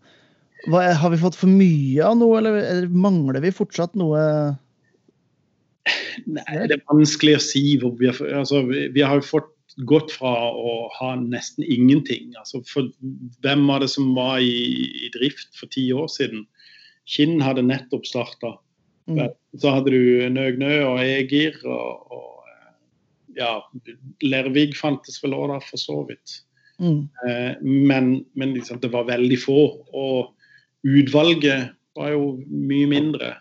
Hva, 0.70 0.86
har 0.96 1.12
vi 1.12 1.20
fått 1.20 1.36
for 1.36 1.50
mye 1.50 2.04
av 2.06 2.16
noe, 2.18 2.38
eller, 2.40 2.58
eller 2.62 2.92
mangler 2.92 3.42
vi 3.44 3.52
fortsatt 3.54 3.94
noe? 4.00 4.20
Nei, 6.24 6.44
Det 6.70 6.78
er 6.78 6.86
vanskelig 6.88 7.36
å 7.36 7.42
si. 7.44 7.64
Vi 7.76 8.08
har, 8.08 8.22
altså, 8.40 8.62
vi 8.70 9.04
har 9.04 9.20
fått 9.26 9.52
gått 9.88 10.12
fra 10.14 10.32
å 10.54 10.74
ha 10.94 11.14
nesten 11.18 11.66
ingenting. 11.66 12.32
Altså 12.38 12.62
for 12.68 12.90
hvem 13.44 13.64
var 13.68 13.82
det 13.82 13.90
som 13.92 14.12
var 14.16 14.38
i, 14.42 14.86
i 15.06 15.10
drift 15.14 15.50
for 15.58 15.70
ti 15.74 15.88
år 15.94 16.08
siden? 16.12 16.46
Kinn 17.10 17.40
hadde 17.44 17.66
nettopp 17.66 18.06
starta. 18.08 18.54
Mm. 19.10 19.26
Så 19.60 19.74
hadde 19.74 19.92
du 19.92 20.30
Nøgnø 20.32 20.78
og 20.86 21.02
Egir 21.04 21.58
og, 21.68 22.06
og 22.08 22.33
ja, 23.38 23.58
Lervig 24.24 24.74
fantes 24.78 25.20
vel 25.22 25.36
òg 25.36 25.48
da, 25.52 25.60
for 25.64 25.80
så 25.80 26.00
vidt. 26.08 26.40
Mm. 26.78 27.08
Eh, 27.28 27.52
men, 27.62 28.24
men 28.34 28.54
liksom, 28.54 28.80
det 28.80 28.92
var 28.92 29.08
veldig 29.08 29.38
få. 29.40 29.60
Og 29.94 30.34
utvalget 30.84 31.74
var 31.96 32.14
jo 32.14 32.34
mye 32.48 32.88
mindre. 32.90 33.34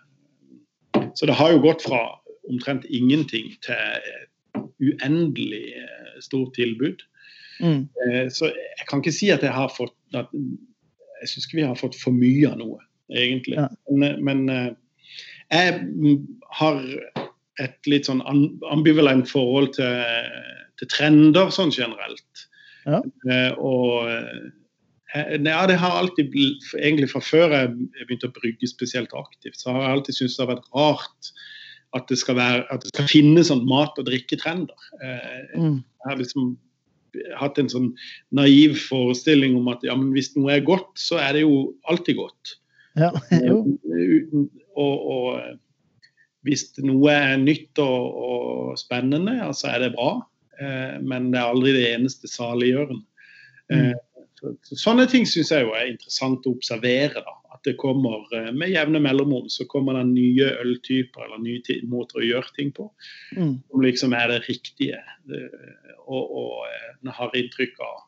Så 1.16 1.26
det 1.30 1.38
har 1.38 1.54
jo 1.54 1.64
gått 1.64 1.86
fra 1.86 2.04
omtrent 2.50 2.86
ingenting 2.90 3.54
til 3.64 4.62
uendelig 4.84 5.66
eh, 5.80 6.14
stort 6.22 6.56
tilbud. 6.58 7.04
Mm. 7.62 7.88
Eh, 8.06 8.26
så 8.34 8.50
jeg 8.52 8.88
kan 8.90 9.02
ikke 9.02 9.16
si 9.16 9.32
at 9.34 9.46
jeg 9.46 9.54
har 9.54 9.72
fått 9.74 9.96
at, 10.18 10.32
Jeg 11.24 11.30
syns 11.32 11.46
ikke 11.48 11.62
vi 11.62 11.68
har 11.70 11.78
fått 11.80 11.94
for 11.96 12.12
mye 12.12 12.50
av 12.50 12.58
noe, 12.60 12.82
egentlig. 13.16 13.56
Ja. 13.56 13.70
Men, 13.88 14.18
men, 14.28 14.40
jeg 15.54 15.78
har 16.58 16.82
et 17.62 17.90
litt 17.90 18.10
sånn 18.10 18.24
ambivalent 18.72 19.30
forhold 19.30 19.76
til, 19.78 20.28
til 20.82 20.90
trender 20.94 21.52
sånn 21.54 21.74
generelt. 21.74 22.46
Ja. 22.88 23.00
Uh, 23.28 23.52
og 23.62 24.10
uh, 24.10 24.44
ja, 25.14 25.62
det 25.70 25.78
har 25.78 26.00
alltid 26.00 26.34
egentlig 26.80 27.12
fra 27.12 27.22
før 27.24 27.54
jeg 27.54 27.74
begynte 28.02 28.32
å 28.32 28.36
brygge 28.36 28.70
spesielt 28.70 29.14
aktivt, 29.16 29.60
så 29.62 29.76
har 29.76 29.84
jeg 29.84 29.98
alltid 29.98 30.18
syntes 30.18 30.38
det 30.38 30.46
har 30.46 30.54
vært 30.56 30.72
rart 30.74 31.34
at 31.94 32.10
det 32.10 32.18
skal, 32.18 32.40
være, 32.40 32.64
at 32.74 32.82
det 32.82 32.90
skal 32.90 33.10
finnes 33.12 33.52
sånn 33.52 33.68
mat- 33.70 34.00
og 34.02 34.08
drikketrender. 34.10 34.88
Uh, 34.98 35.54
mm. 35.54 35.80
Jeg 35.84 36.10
har 36.10 36.22
liksom 36.22 36.56
hatt 37.38 37.60
en 37.62 37.70
sånn 37.70 37.92
naiv 38.34 38.80
forestilling 38.88 39.54
om 39.60 39.70
at 39.70 39.84
ja, 39.86 39.94
men 39.98 40.10
hvis 40.16 40.32
noe 40.34 40.56
er 40.56 40.66
godt, 40.66 40.90
så 40.98 41.20
er 41.22 41.38
det 41.38 41.44
jo 41.46 41.68
alltid 41.92 42.18
godt. 42.18 42.56
Ja, 42.98 43.12
jo. 43.50 43.62
Og, 44.74 44.96
og, 44.98 45.60
hvis 46.44 46.68
noe 46.84 47.12
er 47.14 47.38
nytt 47.40 47.80
og, 47.82 48.22
og 48.28 48.80
spennende, 48.80 49.40
så 49.52 49.64
så 49.64 49.74
er 49.74 49.86
det 49.86 49.94
bra. 49.96 50.18
Eh, 50.62 50.98
men 51.02 51.32
det 51.34 51.40
er 51.40 51.52
aldri 51.52 51.76
det 51.76 51.86
eneste 51.94 52.30
saliggjørende. 52.32 53.06
Eh, 53.74 53.94
så, 54.40 54.54
sånne 54.76 55.08
ting 55.10 55.26
syns 55.30 55.54
jeg 55.54 55.66
jo 55.66 55.74
er 55.78 55.94
interessant 55.94 56.46
å 56.46 56.56
observere. 56.58 57.24
da, 57.24 57.36
At 57.56 57.64
det 57.68 57.78
kommer 57.82 58.28
eh, 58.36 58.52
med 58.56 58.74
jevne 58.74 59.02
mellomrom 59.04 59.50
så 59.52 59.68
kommer 59.72 59.98
det 60.00 60.06
nye 60.12 60.52
øltyper 60.64 61.28
eller 61.28 61.44
nye 61.44 61.80
måter 61.90 62.22
å 62.22 62.28
gjøre 62.28 62.56
ting 62.58 62.74
på. 62.76 62.90
Mm. 63.38 63.58
Som 63.70 63.86
liksom 63.88 64.18
er 64.18 64.34
det 64.34 64.44
riktige. 64.50 65.02
Og, 66.04 66.24
og 66.24 66.66
en 66.68 67.14
har 67.16 67.38
inntrykk 67.40 67.80
av 67.84 68.02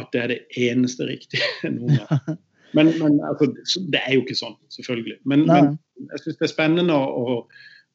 at 0.00 0.08
det 0.14 0.20
er 0.22 0.32
det 0.32 0.40
eneste 0.56 1.06
riktige 1.08 1.46
noen 1.76 2.00
gang. 2.02 2.40
Men, 2.76 2.92
men 3.00 3.20
altså, 3.28 3.50
det 3.92 4.00
er 4.02 4.16
jo 4.16 4.24
ikke 4.24 4.38
sånn, 4.38 4.56
selvfølgelig. 4.72 5.18
Men, 5.28 5.46
men 5.48 5.72
jeg 6.10 6.24
syns 6.24 6.40
det 6.40 6.48
er 6.48 6.52
spennende 6.52 6.96
å, 6.96 7.38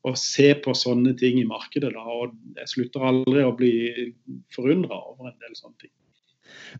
å 0.05 0.15
se 0.19 0.51
på 0.63 0.75
sånne 0.77 1.15
ting 1.19 1.39
i 1.41 1.47
markedet. 1.47 1.93
Da, 1.95 2.03
og 2.03 2.35
Jeg 2.59 2.73
slutter 2.73 3.07
aldri 3.11 3.45
å 3.45 3.55
bli 3.57 3.75
forundra 4.55 4.99
over 5.11 5.31
en 5.31 5.39
del 5.43 5.55
sånne 5.57 5.85
ting. 5.85 5.93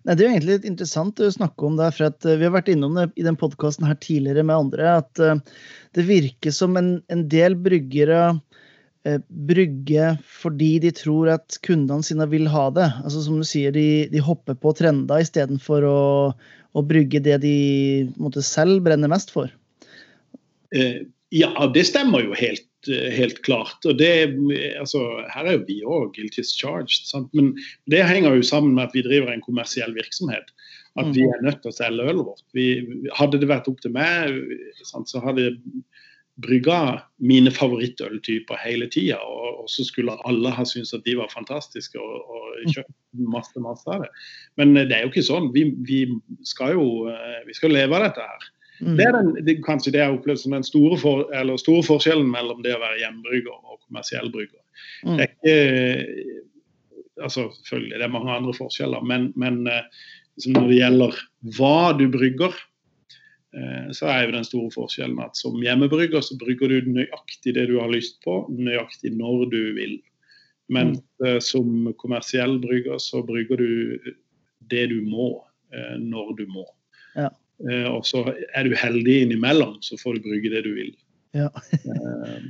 Nei, 0.06 0.14
det 0.16 0.24
er 0.24 0.28
jo 0.28 0.34
egentlig 0.36 0.56
litt 0.56 0.70
interessant 0.70 1.20
å 1.24 1.32
snakke 1.32 1.68
om 1.68 1.78
det. 1.80 1.90
for 1.96 2.08
eh, 2.08 2.40
Vi 2.40 2.48
har 2.48 2.56
vært 2.56 2.72
innom 2.72 2.96
det 2.98 3.10
i 3.20 3.26
den 3.26 3.38
podkasten 3.40 3.88
tidligere 4.04 4.46
med 4.48 4.68
andre. 4.68 4.98
At 5.04 5.24
uh, 5.24 5.36
det 5.98 6.08
virker 6.08 6.56
som 6.56 6.78
en, 6.80 6.98
en 7.14 7.28
del 7.32 7.58
bryggere 7.60 8.38
brygge 9.48 10.18
fordi 10.28 10.78
de 10.84 10.92
tror 10.96 11.30
at 11.38 11.58
kundene 11.66 12.04
sine 12.06 12.28
vil 12.32 12.48
ha 12.52 12.68
det. 12.74 12.88
Altså 13.04 13.24
Som 13.24 13.40
du 13.42 13.48
sier, 13.48 13.72
de, 13.76 14.08
de 14.12 14.24
hopper 14.24 14.58
på 14.60 14.74
trender 14.78 15.24
istedenfor 15.24 15.86
å, 15.88 16.00
å 16.78 16.86
brygge 16.86 17.22
det 17.26 17.42
de 17.44 17.58
måtte, 18.22 18.46
selv 18.46 18.84
brenner 18.86 19.12
mest 19.12 19.34
for. 19.34 19.52
Uh, 20.76 21.08
ja, 21.34 21.52
det 21.74 21.88
stemmer 21.90 22.24
jo 22.24 22.38
helt 22.38 22.68
Eh, 22.88 23.12
helt 23.12 23.42
klart. 23.42 23.86
og 23.86 23.98
det, 23.98 24.38
altså, 24.80 25.00
Her 25.34 25.46
er 25.46 25.58
jo 25.58 25.66
vi 25.68 25.82
òg 25.84 26.14
guilty 26.16 26.42
as 26.42 26.54
charged. 26.56 27.08
Sant? 27.10 27.30
Men 27.34 27.56
det 27.92 28.06
henger 28.06 28.36
jo 28.36 28.46
sammen 28.46 28.76
med 28.76 28.88
at 28.88 28.96
vi 28.96 29.04
driver 29.06 29.34
en 29.34 29.44
kommersiell 29.44 29.94
virksomhet. 29.96 30.54
At 30.98 31.12
vi 31.16 31.26
mm. 31.26 31.34
er 31.34 31.46
nødt 31.46 31.62
til 31.62 31.74
å 31.74 31.78
selge 31.78 32.08
ølet 32.10 32.26
vårt. 32.26 32.46
Vi, 32.58 32.68
hadde 33.18 33.42
det 33.42 33.50
vært 33.50 33.68
opp 33.70 33.82
til 33.84 33.94
meg, 33.94 34.40
sant, 34.88 35.10
så 35.10 35.22
hadde 35.22 35.46
jeg 35.46 35.58
brygga 36.44 37.02
mine 37.18 37.52
favorittøltyper 37.54 38.60
hele 38.62 38.88
tida. 38.94 39.18
Og, 39.24 39.64
og, 39.64 39.70
så 39.72 39.86
skulle 39.88 40.18
alle 40.30 40.52
ha 40.54 40.66
syntes 40.68 40.94
at 40.96 41.06
de 41.08 41.18
var 41.20 41.32
fantastiske 41.34 42.00
og, 42.02 42.30
og 42.30 42.74
kjøpt 42.74 42.94
masse, 43.34 43.64
masse 43.64 43.90
av 43.90 44.06
det. 44.06 44.12
Men 44.60 44.76
det 44.78 44.92
er 44.92 45.06
jo 45.06 45.12
ikke 45.12 45.26
sånn. 45.26 45.50
Vi, 45.56 45.70
vi 45.88 46.04
skal 46.48 46.78
jo 46.78 46.88
eh, 47.12 47.42
vi 47.48 47.58
skal 47.58 47.74
leve 47.76 47.98
av 47.98 48.08
dette 48.08 48.28
her. 48.28 48.50
Mm. 48.78 48.94
Det 49.00 49.08
er 49.08 49.16
den, 49.16 49.32
det, 49.48 49.58
kanskje 49.66 49.96
det 49.96 50.04
jeg 50.04 50.12
har 50.12 50.20
opplevd 50.20 50.44
som 50.44 50.54
den 50.54 50.68
store, 50.68 51.00
for, 51.02 51.26
store, 51.58 51.86
forskjellen 51.88 52.30
mellom 52.30 52.62
det 52.66 52.76
å 52.76 52.84
være 52.84 53.02
hjemmebrygger 53.02 53.56
og 53.58 53.80
kommersiell 53.88 54.30
brygger. 54.34 54.62
Mm. 55.02 55.18
Det 55.18 55.26
er 55.26 55.34
ikke 55.34 56.44
altså 57.26 57.48
Selvfølgelig 57.66 57.98
det 57.98 58.06
er 58.06 58.14
mange 58.14 58.30
andre 58.30 58.52
forskjeller, 58.54 59.02
men, 59.10 59.32
men 59.42 59.64
når 60.46 60.68
det 60.70 60.76
gjelder 60.78 61.16
hva 61.58 61.78
du 61.98 62.04
brygger, 62.14 62.54
eh, 62.54 62.77
så 63.96 64.10
er 64.12 64.26
jo 64.26 64.34
den 64.36 64.46
store 64.46 64.70
forskjellen 64.74 65.18
at 65.24 65.40
som 65.40 65.56
hjemmebrygger 65.64 66.22
så 66.22 66.36
brygger 66.38 66.70
du 66.70 66.92
nøyaktig 66.94 67.56
det 67.56 67.64
du 67.72 67.78
har 67.80 67.90
lyst 67.90 68.20
på, 68.26 68.40
nøyaktig 68.54 69.14
når 69.18 69.48
du 69.54 69.62
vil. 69.78 69.96
Men 70.70 70.94
mm. 71.24 71.40
som 71.42 71.90
kommersiell 71.98 72.58
brygger 72.62 73.00
så 73.02 73.24
brygger 73.26 73.64
du 73.64 74.14
det 74.70 74.86
du 74.92 75.00
må, 75.08 75.30
når 76.04 76.34
du 76.38 76.46
må. 76.52 76.68
Ja. 77.18 77.32
Eh, 77.66 77.88
og 77.90 78.06
så 78.06 78.24
er 78.54 78.68
du 78.68 78.76
heldig 78.78 79.22
innimellom, 79.26 79.78
så 79.82 79.98
får 79.98 80.18
du 80.18 80.30
bruke 80.30 80.54
det 80.54 80.64
du 80.68 80.72
vil. 80.78 80.94
Ja. 81.38 81.50
Eh, 81.74 82.42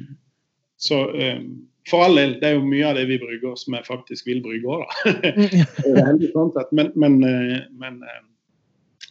så 0.78 1.02
eh, 1.16 1.44
for 1.88 2.04
all 2.04 2.20
del, 2.20 2.36
det 2.42 2.50
er 2.50 2.58
jo 2.58 2.66
mye 2.68 2.90
av 2.90 2.98
det 3.00 3.06
vi 3.10 3.20
bruker 3.22 3.56
som 3.60 3.78
jeg 3.78 3.88
faktisk 3.88 4.28
vil 4.28 4.42
bruke 4.44 4.68
òg, 4.68 4.84
da. 4.84 5.14
men, 6.78 6.92
men, 7.00 7.22
men, 7.80 8.02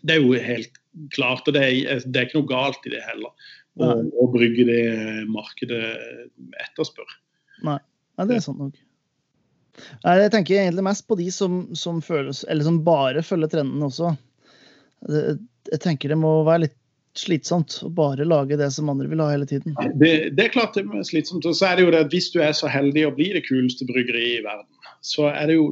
det 0.04 0.18
er 0.18 0.20
jo 0.20 0.36
helt 0.36 0.76
klart, 1.14 1.46
og 1.48 1.56
det 1.56 1.66
det 2.06 2.20
er 2.20 2.28
ikke 2.28 2.40
noe 2.40 2.50
galt 2.50 2.88
i 2.88 2.94
det 2.94 3.02
heller. 3.06 3.32
Å, 3.76 3.92
å 3.92 4.26
brygge 4.32 4.64
det 4.64 4.82
markedet 5.28 5.82
etterspør. 6.64 7.10
Nei, 7.66 7.76
ja, 8.16 8.24
det 8.24 8.38
er 8.38 8.44
sant 8.46 8.62
nok. 8.62 8.78
Jeg 9.76 10.30
tenker 10.32 10.62
egentlig 10.62 10.86
mest 10.86 11.04
på 11.08 11.18
de 11.20 11.26
som, 11.34 11.66
som, 11.76 12.00
føles, 12.04 12.44
eller 12.48 12.64
som 12.64 12.80
bare 12.84 13.20
følger 13.24 13.52
trendene 13.52 13.90
også. 13.90 14.14
Jeg 15.12 15.80
tenker 15.84 16.12
det 16.12 16.18
må 16.20 16.38
være 16.46 16.64
litt 16.64 16.78
slitsomt 17.16 17.78
å 17.84 17.90
bare 17.96 18.26
lage 18.28 18.58
det 18.60 18.68
som 18.74 18.90
andre 18.92 19.08
vil 19.08 19.22
ha 19.24 19.30
hele 19.32 19.48
tiden. 19.48 19.76
Det, 20.00 20.12
det 20.36 20.46
er 20.46 20.52
klart 20.52 20.76
det 20.76 20.84
er 20.84 21.06
slitsomt. 21.06 21.46
Og 21.48 21.56
så 21.56 21.70
er 21.70 21.78
det 21.78 21.86
jo 21.86 21.92
det 21.94 22.02
at 22.06 22.12
hvis 22.12 22.30
du 22.34 22.40
er 22.44 22.56
så 22.56 22.70
heldig 22.70 23.06
å 23.08 23.14
bli 23.16 23.30
det 23.36 23.44
kuleste 23.48 23.88
bryggeriet 23.88 24.40
i 24.40 24.44
verden, 24.44 24.68
så 25.04 25.30
er 25.32 25.50
det 25.50 25.58
jo 25.58 25.70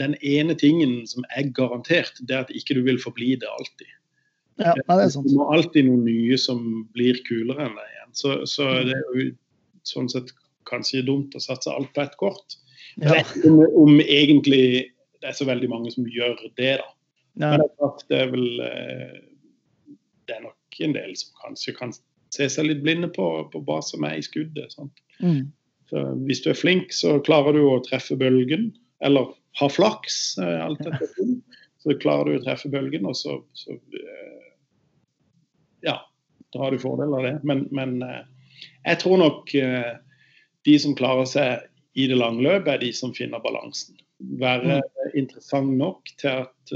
den 0.00 0.16
ene 0.26 0.56
tingen 0.58 1.04
som 1.06 1.26
er 1.36 1.50
garantert, 1.54 2.18
det 2.26 2.34
er 2.34 2.46
at 2.46 2.54
ikke 2.54 2.78
du 2.78 2.82
vil 2.86 2.98
forbli 3.02 3.34
det 3.38 3.50
alltid. 3.50 3.90
Ja, 4.62 4.74
det 4.76 4.84
er 4.94 5.10
sant. 5.10 5.26
Det 5.26 5.36
må 5.36 5.48
alltid 5.54 5.88
noe 5.88 6.02
nye 6.04 6.38
som 6.38 6.60
blir 6.94 7.18
kulere 7.26 7.66
enn 7.66 7.78
deg 7.78 7.92
igjen. 7.94 8.12
Så, 8.14 8.34
så 8.50 8.68
mm. 8.68 8.80
det 8.88 8.96
er 8.98 9.04
jo 9.04 9.28
sånn 9.88 10.10
sett 10.12 10.30
kanskje 10.68 11.04
dumt 11.06 11.34
å 11.36 11.42
satse 11.42 11.72
alt 11.72 11.90
på 11.96 12.04
ett 12.04 12.14
kort. 12.20 12.58
Ja. 13.02 13.18
Om, 13.44 13.60
om 13.82 14.00
egentlig 14.00 14.94
det 15.20 15.32
er 15.32 15.36
så 15.36 15.46
veldig 15.48 15.70
mange 15.72 15.90
som 15.94 16.06
gjør 16.10 16.36
det, 16.58 16.76
da. 16.82 16.90
Ja. 17.40 17.54
Men 17.56 17.64
det 18.10 18.18
er 18.20 18.28
vel 18.30 18.60
eh, 18.62 19.14
Det 20.28 20.36
er 20.36 20.44
nok 20.44 20.76
en 20.86 20.92
del 20.94 21.16
som 21.18 21.32
kanskje 21.40 21.74
kan 21.74 21.94
se 22.34 22.46
seg 22.50 22.68
litt 22.68 22.82
blinde 22.84 23.08
på, 23.14 23.26
på 23.50 23.62
hva 23.66 23.80
som 23.82 24.06
er 24.06 24.18
i 24.18 24.24
skuddet. 24.24 24.76
Mm. 25.18 25.50
Så 25.90 26.04
hvis 26.28 26.42
du 26.44 26.50
er 26.52 26.58
flink, 26.58 26.94
så 26.94 27.16
klarer 27.26 27.56
du 27.56 27.64
å 27.66 27.82
treffe 27.84 28.16
bølgen, 28.18 28.70
eller 29.04 29.34
ha 29.60 29.68
flaks. 29.70 30.36
alt 30.38 30.80
alt 30.82 30.86
dette. 30.86 31.26
Så 31.84 31.98
klarer 32.00 32.30
du 32.30 32.38
å 32.38 32.44
treffe 32.46 32.70
bølgen, 32.72 33.04
og 33.04 33.16
så, 33.18 33.38
så 33.52 33.76
eh, 33.76 34.46
Ja, 35.84 35.98
da 36.54 36.62
har 36.62 36.72
du 36.72 36.80
fordel 36.80 37.12
av 37.12 37.26
det. 37.26 37.34
Men, 37.44 37.66
men 37.76 37.98
eh, 38.06 38.22
jeg 38.86 39.02
tror 39.02 39.20
nok 39.20 39.52
eh, 39.60 39.92
de 40.64 40.78
som 40.80 40.96
klarer 40.96 41.28
seg 41.28 41.68
i 42.00 42.08
det 42.08 42.16
lange 42.16 42.40
løpet, 42.46 42.72
er 42.72 42.80
de 42.86 42.90
som 42.96 43.12
finner 43.14 43.42
balansen. 43.44 43.98
Være 44.40 44.80
interessant 45.18 45.76
nok 45.76 46.08
til 46.22 46.46
at 46.46 46.72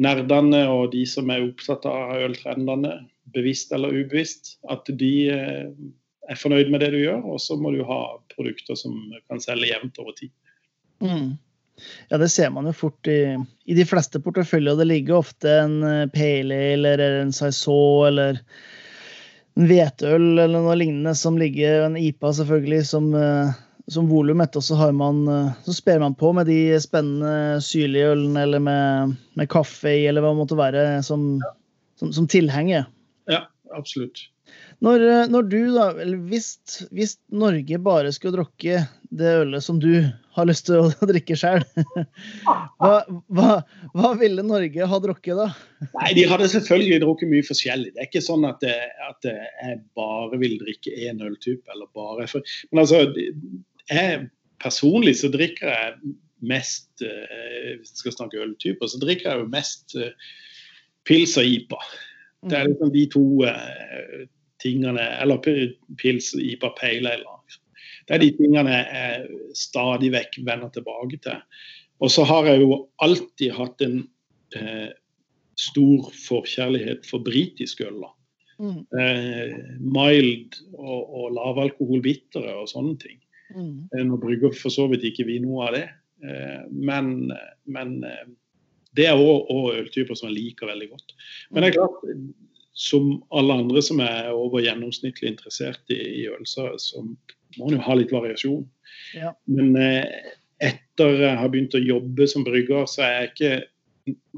nerdene 0.00 0.60
og 0.70 0.92
de 0.94 1.02
som 1.08 1.28
er 1.32 1.42
opptatt 1.48 1.88
av 1.88 2.14
øltrendene, 2.28 2.94
bevisst 3.34 3.74
eller 3.74 3.92
ubevisst, 3.92 4.54
at 4.70 4.86
de 5.00 5.12
er 5.28 6.38
fornøyd 6.38 6.70
med 6.70 6.84
det 6.84 6.92
du 6.94 7.00
gjør. 7.02 7.26
Og 7.34 7.42
så 7.42 7.58
må 7.60 7.74
du 7.74 7.82
ha 7.88 8.00
produkter 8.32 8.78
som 8.78 8.94
kan 9.26 9.42
selge 9.42 9.72
jevnt 9.72 10.00
over 10.00 10.16
tid. 10.16 10.32
Mm. 11.02 11.34
Ja, 12.08 12.18
det 12.18 12.28
ser 12.32 12.50
man 12.54 12.68
jo 12.68 12.74
fort 12.76 13.08
i, 13.10 13.36
i 13.64 13.76
de 13.76 13.86
fleste 13.88 14.20
porteføljer. 14.22 14.78
Det 14.78 14.88
ligger 14.88 15.20
ofte 15.20 15.56
en 15.62 15.80
eh, 15.86 16.06
pale 16.12 16.58
ale 16.72 16.94
eller 16.96 17.16
en 17.22 17.32
saison 17.34 18.08
eller 18.08 18.40
en 19.58 19.66
hvetøl 19.68 20.38
eller 20.38 20.54
noe 20.56 20.76
lignende 20.78 21.14
som 21.18 21.38
ligger, 21.40 21.84
en 21.86 21.98
IPA 22.00 22.32
selvfølgelig, 22.40 22.86
som, 22.90 23.10
eh, 23.14 23.52
som 23.90 24.08
volum. 24.10 24.42
Og 24.46 24.62
så, 24.64 24.78
har 24.80 24.92
man, 24.96 25.22
eh, 25.28 25.52
så 25.66 25.76
sper 25.76 26.02
man 26.02 26.16
på 26.18 26.32
med 26.36 26.50
de 26.50 26.60
spennende 26.82 27.60
syrlige 27.64 28.14
ølene 28.14 28.46
eller 28.46 28.64
med, 28.64 29.16
med 29.38 29.50
kaffe 29.52 29.94
i, 29.94 30.06
eller 30.10 30.24
hva 30.24 30.34
det 30.34 30.42
måtte 30.42 30.60
være, 30.60 30.84
som, 31.06 31.32
som, 32.00 32.12
som 32.16 32.28
tilhenger. 32.30 32.88
Ja, 33.30 33.44
absolutt. 33.76 34.28
Når, 34.80 35.02
eh, 35.04 35.26
når 35.28 35.48
du 35.52 35.58
da, 35.74 35.90
eller 35.92 36.20
hvis, 36.30 36.54
hvis 36.96 37.18
Norge 37.28 37.78
bare 37.84 38.12
skulle 38.16 38.38
drukke 38.38 38.84
det 39.10 39.32
ølet 39.42 39.64
som 39.64 39.80
du 39.82 39.92
har 40.36 40.48
lyst 40.48 40.68
til 40.70 40.86
å 40.86 40.90
drikke 41.10 41.36
sjøl, 41.36 41.64
hva, 42.80 42.94
hva, 43.28 43.58
hva 43.92 44.12
ville 44.20 44.44
Norge 44.46 44.88
ha 44.92 45.00
drukket 45.04 45.36
da? 45.36 45.50
Nei, 45.98 46.14
De 46.16 46.24
hadde 46.30 46.48
selvfølgelig 46.54 47.02
drukket 47.04 47.32
mye 47.32 47.48
forskjellig. 47.50 47.92
Det 47.94 48.04
er 48.04 48.08
ikke 48.08 48.24
sånn 48.24 48.48
at, 48.48 48.64
det, 48.64 48.76
at 49.04 49.28
jeg 49.28 49.80
bare 49.98 50.40
vil 50.40 50.56
drikke 50.62 50.96
én 51.08 51.20
øltype. 51.26 51.66
eller 51.74 51.90
bare 51.96 52.28
for, 52.30 52.56
Men 52.72 52.84
altså, 52.86 53.04
jeg, 53.90 54.26
personlig 54.62 55.18
så 55.20 55.32
drikker 55.32 55.72
jeg 55.74 56.16
mest 56.40 57.02
eh, 57.04 57.76
Hvis 57.76 57.92
jeg 57.92 58.04
skal 58.04 58.16
snakke 58.16 58.40
øltyper, 58.40 58.88
så 58.88 59.00
drikker 59.02 59.28
jeg 59.28 59.42
jo 59.42 59.50
mest 59.52 59.96
eh, 59.98 60.30
pils 61.08 61.36
og 61.40 61.48
IPA. 61.48 61.80
Det 62.48 62.56
er 62.56 62.70
liksom 62.70 62.92
de 62.94 63.02
to 63.12 63.24
eh, 63.48 64.28
tingene 64.62 65.04
Eller 65.20 65.40
pils, 65.98 66.32
IPA, 66.34 66.72
pale 66.78 67.16
ale. 67.16 67.58
Det 68.08 68.16
er 68.16 68.22
de 68.24 68.30
tingene 68.38 68.78
jeg 68.78 69.26
stadig 69.54 70.10
vekk 70.14 70.40
vender 70.46 70.72
tilbake 70.74 71.20
til. 71.22 71.38
Og 72.00 72.10
så 72.10 72.24
har 72.26 72.48
jeg 72.48 72.62
jo 72.64 72.78
alltid 73.04 73.52
hatt 73.54 73.84
en 73.84 74.00
eh, 74.56 74.88
stor 75.60 76.08
forkjærlighet 76.26 77.06
for 77.08 77.22
britisk 77.26 77.84
øl. 77.86 78.02
Mm, 78.60 78.82
Eh, 79.00 79.54
mild 79.80 80.58
og, 80.76 81.00
og 81.16 81.30
lavalkoholbittere 81.38 82.52
og 82.60 82.68
sånne 82.68 82.98
ting. 83.00 83.20
mm, 83.54 83.88
Eh, 83.94 84.04
Nå 84.04 84.18
brygger 84.20 84.52
for 84.56 84.72
så 84.74 84.88
vidt 84.90 85.06
ikke 85.08 85.24
vi 85.28 85.38
noe 85.40 85.68
av 85.68 85.76
det, 85.78 85.86
eh, 86.24 86.60
men, 86.70 87.30
men 87.64 88.04
eh, 88.04 88.26
det 88.96 89.06
er 89.06 89.16
òg 89.22 89.48
øltyper 89.78 90.18
som 90.18 90.28
jeg 90.28 90.36
liker 90.36 90.68
veldig 90.68 90.90
godt. 90.90 91.14
Men 91.50 91.62
det 91.62 91.70
er 91.70 91.78
klart, 91.78 92.04
som 92.80 93.10
alle 93.36 93.58
andre 93.60 93.82
som 93.84 94.00
er 94.00 94.30
over 94.32 94.62
gjennomsnittlig 94.64 95.34
interessert 95.34 95.92
i, 95.92 95.98
i 96.00 96.22
øvelser, 96.30 96.78
så, 96.80 97.04
må 97.58 97.66
man 97.66 97.74
jo 97.76 97.82
ha 97.84 97.96
litt 97.98 98.12
variasjon. 98.14 98.62
Ja. 99.18 99.34
Men 99.50 99.74
eh, 99.76 100.06
etter 100.62 101.18
jeg 101.18 101.36
har 101.40 101.50
begynt 101.52 101.76
å 101.76 101.82
jobbe 101.82 102.28
som 102.30 102.46
brygger, 102.46 102.86
så 102.88 103.04
er 103.04 103.12
jeg 103.16 103.30
ikke 103.32 103.52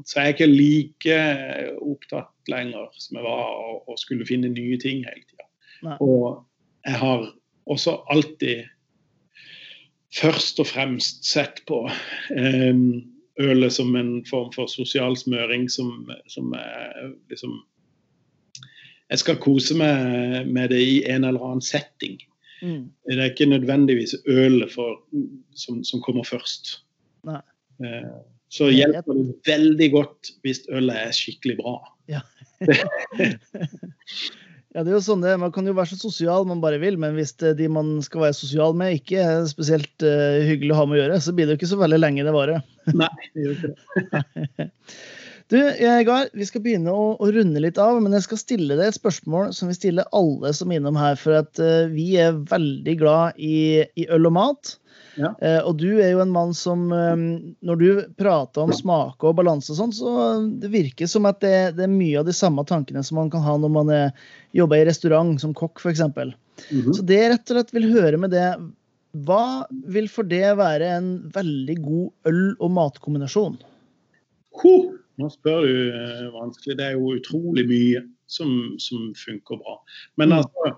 så 0.05 0.19
er 0.19 0.25
jeg 0.27 0.33
ikke 0.35 0.49
like 0.49 1.19
opptatt 1.81 2.51
lenger 2.51 2.89
som 2.99 3.17
jeg 3.17 3.25
var 3.25 3.47
og, 3.47 3.77
og 3.89 3.95
skulle 3.97 4.27
finne 4.27 4.51
nye 4.51 4.77
ting 4.81 5.05
hele 5.07 5.23
tida. 5.23 5.47
Og 6.03 6.43
jeg 6.85 6.99
har 6.99 7.23
også 7.71 7.95
alltid 8.11 8.67
først 10.13 10.59
og 10.61 10.67
fremst 10.69 11.23
sett 11.25 11.63
på 11.69 11.85
eh, 11.87 12.83
ølet 13.41 13.73
som 13.73 13.95
en 13.97 14.17
form 14.29 14.51
for 14.53 14.69
sosial 14.69 15.15
smøring 15.17 15.69
som, 15.71 16.11
som 16.29 16.51
er 16.59 17.15
liksom 17.31 17.55
Jeg 19.11 19.21
skal 19.21 19.41
kose 19.43 19.75
meg 19.77 20.47
med 20.49 20.71
det 20.73 20.81
i 20.81 21.01
en 21.11 21.27
eller 21.27 21.43
annen 21.43 21.65
setting. 21.65 22.19
mm. 22.61 22.83
Det 23.05 23.17
er 23.17 23.31
ikke 23.31 23.49
nødvendigvis 23.51 24.15
ølet 24.27 24.71
som, 24.73 25.83
som 25.83 26.01
kommer 26.05 26.23
først. 26.27 26.79
Nei. 27.27 27.41
Eh, 27.83 28.13
så 28.53 28.69
hjelper 28.69 29.17
det 29.17 29.35
veldig 29.47 29.89
godt 29.95 30.31
hvis 30.45 30.63
ølet 30.69 31.07
er 31.07 31.13
skikkelig 31.15 31.57
bra. 31.61 31.77
Ja, 34.73 34.81
det 34.81 34.89
er 34.89 34.95
jo 34.95 35.05
sånn 35.05 35.21
det, 35.21 35.35
Man 35.37 35.51
kan 35.53 35.67
jo 35.69 35.75
være 35.77 35.93
så 35.93 35.99
sosial 36.01 36.47
man 36.49 36.61
bare 36.63 36.79
vil, 36.81 36.95
men 37.01 37.13
hvis 37.17 37.35
de 37.37 37.67
man 37.69 37.95
skal 38.05 38.23
være 38.25 38.37
sosial 38.37 38.73
med, 38.77 38.95
ikke 38.97 39.21
er 39.21 39.43
spesielt 39.49 40.05
eh, 40.05 40.41
hyggelig 40.49 40.73
å 40.73 40.79
ha 40.79 40.85
med 40.89 40.97
å 40.97 41.01
gjøre, 41.03 41.19
så 41.21 41.33
blir 41.35 41.45
det 41.45 41.53
jo 41.53 41.59
ikke 41.61 41.69
så 41.75 41.81
veldig 41.81 41.99
lenge 42.01 42.25
det 42.25 42.33
varer. 42.33 42.63
Nei, 42.89 43.11
det 43.35 43.45
gjør 43.45 43.53
ikke 43.53 43.73
det. 43.73 44.69
Du, 45.51 45.57
eh, 45.59 46.27
vi 46.33 46.45
skal 46.47 46.63
begynne 46.63 46.93
å, 46.93 47.13
å 47.19 47.31
runde 47.33 47.61
litt 47.61 47.79
av, 47.81 47.99
men 48.01 48.15
jeg 48.15 48.25
skal 48.27 48.39
stille 48.41 48.77
deg 48.79 48.89
et 48.89 48.99
spørsmål 48.99 49.51
som 49.55 49.69
vi 49.69 49.77
stiller 49.77 50.07
alle 50.15 50.53
som 50.55 50.71
er 50.71 50.79
innom 50.79 50.97
her. 50.99 51.17
For 51.19 51.41
at 51.41 51.59
uh, 51.61 51.89
vi 51.91 52.13
er 52.21 52.39
veldig 52.49 52.95
glad 53.01 53.41
i, 53.41 53.83
i 53.99 54.07
øl 54.13 54.29
og 54.29 54.35
mat. 54.37 54.73
Ja. 55.19 55.33
Uh, 55.43 55.59
og 55.69 55.77
du 55.81 55.89
er 56.01 56.13
jo 56.13 56.23
en 56.23 56.31
mann 56.33 56.55
som 56.57 56.87
uh, 56.89 57.13
Når 57.61 57.77
du 57.77 57.87
prater 58.17 58.63
om 58.63 58.71
smake 58.73 59.27
og 59.29 59.35
balanse 59.37 59.73
og 59.73 59.77
sånn, 59.77 59.93
så 59.93 60.13
det 60.61 60.71
virker 60.73 61.09
som 61.09 61.27
at 61.29 61.41
det, 61.43 61.75
det 61.77 61.85
er 61.85 61.91
mye 61.91 62.21
av 62.21 62.29
de 62.29 62.33
samme 62.33 62.65
tankene 62.69 63.03
som 63.05 63.19
man 63.21 63.29
kan 63.33 63.43
ha 63.45 63.57
når 63.61 63.73
man 63.75 63.91
er, 63.93 64.15
jobber 64.57 64.81
i 64.81 64.87
restaurant 64.89 65.35
som 65.41 65.53
kokk, 65.57 65.83
f.eks. 65.83 66.01
Mhm. 66.07 66.95
Så 66.95 67.05
det 67.05 67.19
jeg 67.19 67.35
rett 67.35 67.45
og 67.51 67.59
slett 67.59 67.75
vil 67.75 67.91
høre 67.93 68.21
med 68.21 68.33
det, 68.33 68.47
hva 69.27 69.67
vil 69.93 70.09
for 70.09 70.25
det 70.25 70.55
være 70.57 70.89
en 70.95 71.13
veldig 71.35 71.77
god 71.83 72.31
øl- 72.31 72.57
og 72.57 72.73
matkombinasjon? 72.73 73.59
Ho, 74.61 74.73
nå 75.21 75.29
spør 75.29 75.65
du 75.67 75.75
eh, 75.93 76.29
vanskelig. 76.33 76.77
Det 76.79 76.85
er 76.85 76.95
jo 76.97 77.13
utrolig 77.17 77.67
mye 77.69 78.01
som, 78.27 78.73
som 78.81 79.11
funker 79.17 79.59
bra. 79.61 79.77
Men 80.17 80.29
Mm. 80.33 80.37
altså 80.37 80.71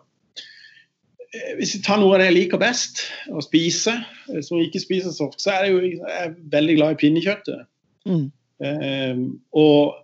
eh, 1.33 1.53
Hvis 1.57 1.75
vi 1.75 1.83
tar 1.83 1.99
noe 1.99 2.15
av 2.15 2.19
det 2.19 2.29
jeg 2.29 2.37
liker 2.39 2.61
best 2.61 3.05
å 3.31 3.43
spise, 3.43 3.95
eh, 4.33 4.41
som 4.43 4.59
ikke 4.59 4.83
spiser 4.83 5.11
så 5.15 5.29
ofte, 5.29 5.43
så 5.43 5.55
er 5.55 5.63
det 5.63 5.71
jo 5.71 5.79
jeg 5.81 6.01
er 6.19 6.35
veldig 6.51 6.75
glad 6.79 6.95
i 6.95 6.99
pinnekjøttet. 7.03 7.69
Mm. 8.05 8.27
Eh, 8.65 9.23
og 9.55 9.95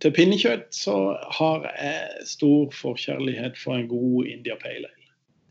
til 0.00 0.14
pinnekjøtt 0.16 0.70
så 0.74 0.96
har 1.38 1.66
jeg 1.76 2.26
stor 2.26 2.70
forkjærlighet 2.72 3.58
for 3.60 3.76
en 3.76 3.88
god 3.90 4.30
India 4.30 4.56
Pale 4.62 4.88
Ale. 4.88 4.99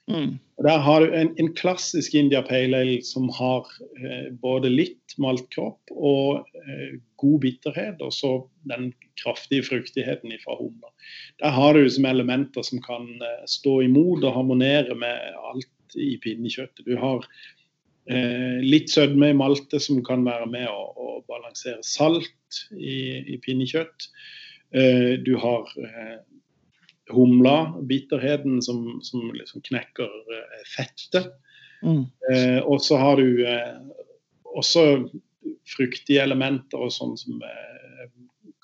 Mm. 0.10 0.40
Der 0.64 0.78
har 0.84 1.02
du 1.02 1.14
en, 1.16 1.30
en 1.40 1.52
klassisk 1.56 2.16
India 2.18 2.42
Pale 2.42 2.78
Ale 2.78 3.02
som 3.06 3.30
har 3.32 3.68
eh, 4.02 4.32
både 4.42 4.72
litt 4.72 5.14
maltkropp 5.22 5.94
og 5.94 6.50
eh, 6.66 6.98
god 7.22 7.38
bitterhet, 7.46 8.02
og 8.02 8.12
så 8.16 8.32
den 8.68 8.90
kraftige 9.22 9.64
fruktigheten 9.68 10.34
fra 10.44 10.58
humla. 10.60 10.92
Der 11.40 11.54
har 11.56 11.78
du 11.78 11.86
som 11.90 12.10
elementer 12.10 12.66
som 12.66 12.82
kan 12.84 13.08
eh, 13.22 13.46
stå 13.48 13.80
imot 13.86 14.26
og 14.26 14.36
harmonere 14.36 14.98
med 14.98 15.40
alt 15.52 15.96
i 15.96 16.18
pinnekjøttet. 16.24 16.84
Du 16.90 16.98
har 17.00 17.24
eh, 18.10 18.60
litt 18.66 18.92
sødme 18.92 19.32
i 19.32 19.38
maltet 19.38 19.86
som 19.86 20.02
kan 20.04 20.26
være 20.28 20.50
med 20.50 20.68
å, 20.74 20.90
å 20.92 21.10
balansere 21.30 21.86
salt 21.86 22.66
i, 22.76 23.22
i 23.30 23.40
pinnekjøtt. 23.46 24.10
Eh, 24.76 25.16
du 25.24 25.36
har 25.42 25.72
eh, 25.82 26.18
humla, 27.14 27.74
bitterheten 27.90 28.62
som, 28.62 29.00
som 29.06 29.32
liksom 29.36 29.64
knekker 29.66 30.10
eh, 30.36 30.64
fettet. 30.76 31.32
Mm. 31.84 32.06
Eh, 32.32 32.60
og 32.64 32.82
så 32.84 33.00
har 33.00 33.20
du 33.22 33.44
eh, 33.48 33.76
også 34.58 34.86
fruktige 35.70 36.24
elementer 36.24 36.82
og 36.82 36.94
sånn 36.94 37.16
som 37.20 37.40
eh, 37.46 38.10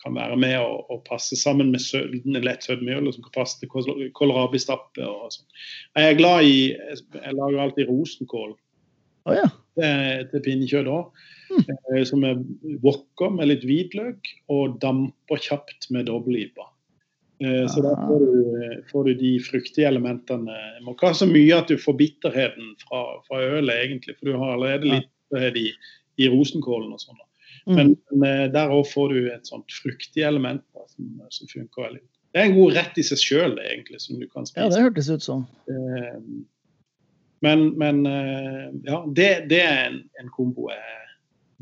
kan 0.03 0.17
være 0.17 0.37
med 0.37 0.57
å, 0.61 0.81
og 0.93 1.05
passe 1.07 1.37
sammen 1.39 1.71
med 1.73 1.81
sø, 1.81 2.03
lett 2.25 2.65
sødmeøl, 2.67 3.09
som 3.13 3.25
kan 3.25 3.37
passe 3.41 3.61
til 3.61 3.71
kål- 3.71 4.09
kålrabistappe 4.17 5.05
og 5.05 5.31
sånn. 5.33 5.47
Jeg 5.97 6.11
er 6.11 6.19
glad 6.19 6.49
i 6.49 6.57
Jeg 6.75 7.37
lager 7.37 7.63
alltid 7.63 7.89
rosenkål 7.89 8.51
oh, 8.53 9.33
ja. 9.33 9.47
til, 9.79 10.27
til 10.33 10.45
pinnekjøtt 10.45 10.91
òg. 10.91 11.25
Eh, 11.55 12.03
som 12.07 12.23
er 12.27 12.39
wokker 12.83 13.33
med 13.33 13.51
litt 13.51 13.65
hvitløk 13.67 14.29
og 14.51 14.79
damper 14.83 15.41
kjapt 15.41 15.89
med 15.93 16.09
dobbel-IPA. 16.09 16.67
Eh, 17.43 17.65
så 17.67 17.81
da 17.83 17.91
Ah. 17.97 18.07
får 18.07 18.19
du, 18.23 18.83
får 18.91 19.03
du 19.09 19.13
de 19.19 19.31
fruktige 19.43 19.87
elementene. 19.89 20.55
Det 20.77 20.83
må 20.85 20.93
ikke 20.95 21.09
ha 21.11 21.17
så 21.19 21.27
mye 21.27 21.57
at 21.57 21.67
du 21.67 21.75
får 21.81 21.97
bitterheten 21.99 22.73
fra, 22.85 23.01
fra 23.27 23.41
ølet, 23.57 23.75
egentlig, 23.83 24.15
for 24.19 24.29
du 24.31 24.37
har 24.39 24.53
allerede 24.55 24.87
litt 24.93 25.09
bitterhet 25.11 25.57
i, 25.59 25.69
i 26.23 26.29
rosenkålen 26.31 26.93
og 26.95 27.01
sånn. 27.03 27.19
Mm. 27.65 27.75
Men, 27.75 27.93
men 28.13 28.23
eh, 28.29 28.45
der 28.53 28.71
òg 28.71 28.85
får 28.87 29.13
du 29.15 29.19
et 29.33 29.47
sånt 29.49 29.71
fruktig 29.73 30.23
element 30.23 30.63
da, 30.75 30.85
som, 30.93 31.09
som 31.33 31.47
funker 31.51 31.87
veldig. 31.89 32.01
Det 32.35 32.41
er 32.41 32.49
en 32.49 32.55
god 32.57 32.73
rett 32.75 32.97
i 32.99 33.03
seg 33.07 33.19
sjøl, 33.19 33.53
egentlig, 33.63 33.99
som 34.03 34.19
du 34.19 34.27
kan 34.27 34.45
spise. 34.47 34.63
ja, 34.63 34.69
det 34.71 34.83
hørtes 34.83 35.09
ut. 35.09 35.27
Eh, 35.71 36.17
Men, 37.43 37.67
men 37.77 37.99
ja, 38.87 39.03
det, 39.15 39.29
det 39.51 39.59
er 39.61 39.81
en, 39.89 39.97
en 40.21 40.29
kombo 40.33 40.69
jeg 40.71 40.79
er 40.79 41.09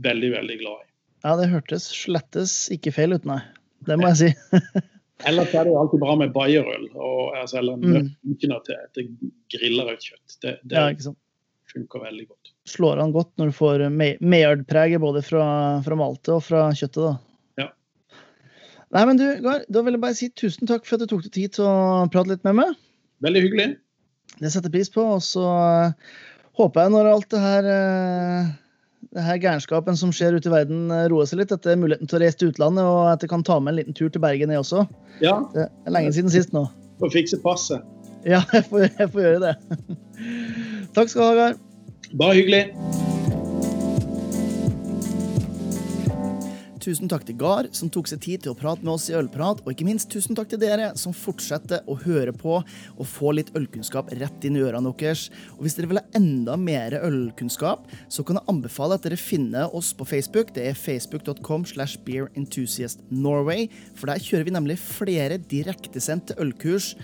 veldig, 0.06 0.30
veldig 0.38 0.58
glad 0.62 0.86
i. 0.86 0.90
Ja, 1.26 1.34
det 1.40 1.50
hørtes 1.52 1.88
slettes 1.92 2.54
ikke 2.72 2.92
feil 2.96 3.14
ut, 3.18 3.26
nei. 3.28 3.40
Det 3.88 3.98
må 4.00 4.10
jeg 4.14 4.20
si. 4.22 4.60
Ellers 5.30 5.54
er 5.54 5.64
det 5.68 5.72
jo 5.72 5.80
alltid 5.80 6.02
bra 6.02 6.16
med 6.20 6.32
bayerøl 6.36 6.88
og 6.96 7.36
altså, 7.38 7.60
eller 7.62 7.78
Mm. 7.78 8.10
mørkene 8.26 8.58
til, 8.66 8.80
til 8.98 9.12
grillerødt 9.54 10.02
kjøtt. 10.08 10.38
Det, 10.42 10.54
det 10.68 10.76
Ja, 10.82 11.14
funker 11.74 12.04
veldig 12.04 12.26
godt. 12.28 12.52
Slår 12.70 13.00
an 13.02 13.12
godt 13.14 13.32
når 13.38 13.52
du 13.52 13.56
får 13.58 13.84
Me- 13.94 14.18
Maillard-preget 14.22 15.00
både 15.02 15.22
fra, 15.26 15.46
fra 15.86 15.96
malte 16.00 16.34
og 16.36 16.44
fra 16.44 16.66
kjøttet, 16.76 17.04
da. 17.06 17.14
Ja. 17.64 17.70
Nei, 18.94 19.06
men 19.10 19.18
du, 19.18 19.24
Gar, 19.42 19.64
da 19.70 19.82
vil 19.86 19.94
jeg 19.98 20.02
bare 20.04 20.18
si 20.18 20.30
tusen 20.30 20.68
takk 20.70 20.86
for 20.86 20.96
at 20.98 21.06
du 21.06 21.14
tok 21.16 21.24
deg 21.26 21.34
tid 21.34 21.56
til 21.58 21.66
å 21.66 22.06
prate 22.14 22.30
litt 22.34 22.44
med 22.46 22.56
meg. 22.60 22.76
Veldig 23.26 23.42
hyggelig. 23.48 23.70
Det 24.40 24.52
setter 24.54 24.70
pris 24.74 24.90
på. 24.94 25.02
Og 25.16 25.22
så 25.26 25.46
eh, 25.46 25.94
håper 26.60 26.84
jeg 26.88 26.94
når 26.94 27.10
alt 27.14 27.30
det 27.34 27.42
her 27.42 27.70
eh, 27.74 28.52
det 29.12 29.24
her 29.26 29.38
gærenskapen 29.42 29.98
som 30.00 30.12
skjer 30.16 30.38
ute 30.38 30.50
i 30.50 30.54
verden, 30.54 30.86
eh, 30.92 31.08
roer 31.12 31.26
seg 31.30 31.42
litt, 31.42 31.52
at 31.52 31.64
det 31.66 31.74
er 31.76 31.82
muligheten 31.82 32.08
til 32.10 32.20
å 32.20 32.22
reise 32.24 32.38
til 32.40 32.54
utlandet, 32.54 32.84
og 32.88 33.12
at 33.12 33.22
jeg 33.26 33.30
kan 33.34 33.44
ta 33.44 33.60
med 33.60 33.74
en 33.74 33.80
liten 33.82 33.98
tur 33.98 34.10
til 34.14 34.22
Bergen, 34.24 34.50
jeg 34.54 34.60
også. 34.64 34.86
Ja, 35.22 35.40
Det 35.54 35.68
er 35.86 35.92
lenge 35.92 36.14
siden 36.16 36.30
sist 36.34 36.54
nå. 36.54 36.68
får 37.00 37.12
fikse 37.14 37.42
passet. 37.44 37.82
Ja, 38.26 38.42
jeg 38.54 38.64
får, 38.70 38.88
jeg 39.00 39.10
får 39.12 39.22
gjøre 39.28 39.42
det. 39.50 39.56
Takk 40.96 41.10
skal 41.10 41.22
du 41.22 41.28
ha, 41.28 41.34
Gar. 41.50 41.60
Bare 42.18 42.38
hyggelig. 42.38 43.13
Tusen 46.84 47.08
takk 47.08 47.24
til 47.24 47.38
Gar, 47.40 47.70
som 47.72 47.88
tok 47.88 48.10
seg 48.12 48.20
tid 48.26 48.42
til 48.44 48.52
å 48.52 48.58
prate 48.60 48.84
med 48.84 48.98
oss 48.98 49.06
i 49.08 49.14
Ølprat. 49.16 49.62
Og 49.64 49.72
ikke 49.72 49.86
minst 49.88 50.10
tusen 50.12 50.36
takk 50.36 50.50
til 50.52 50.60
dere, 50.60 50.90
som 51.00 51.16
fortsetter 51.16 51.86
å 51.88 51.96
høre 52.02 52.34
på 52.36 52.58
og 52.60 53.08
få 53.08 53.32
litt 53.38 53.54
ølkunnskap 53.56 54.12
rett 54.20 54.44
inn 54.44 54.58
i 54.60 54.66
ørene 54.66 54.92
deres. 55.00 55.30
Og 55.56 55.64
hvis 55.64 55.78
dere 55.78 55.94
vil 55.94 56.02
ha 56.02 56.20
enda 56.20 56.58
mer 56.60 56.98
ølkunnskap, 57.00 57.88
så 58.12 58.28
kan 58.28 58.42
jeg 58.42 58.52
anbefale 58.52 58.98
at 59.00 59.08
dere 59.08 59.22
finner 59.22 59.72
oss 59.72 59.94
på 59.96 60.10
Facebook. 60.10 60.52
Det 60.58 60.68
er 60.74 60.76
facebook.com 60.76 61.64
slash 61.72 62.04
beerenthusiastnorway. 62.04 63.70
For 63.96 64.12
der 64.12 64.28
kjører 64.28 64.50
vi 64.50 64.58
nemlig 64.58 64.82
flere 64.84 65.40
direktesendte 65.40 66.36
ølkurs. 66.44 66.98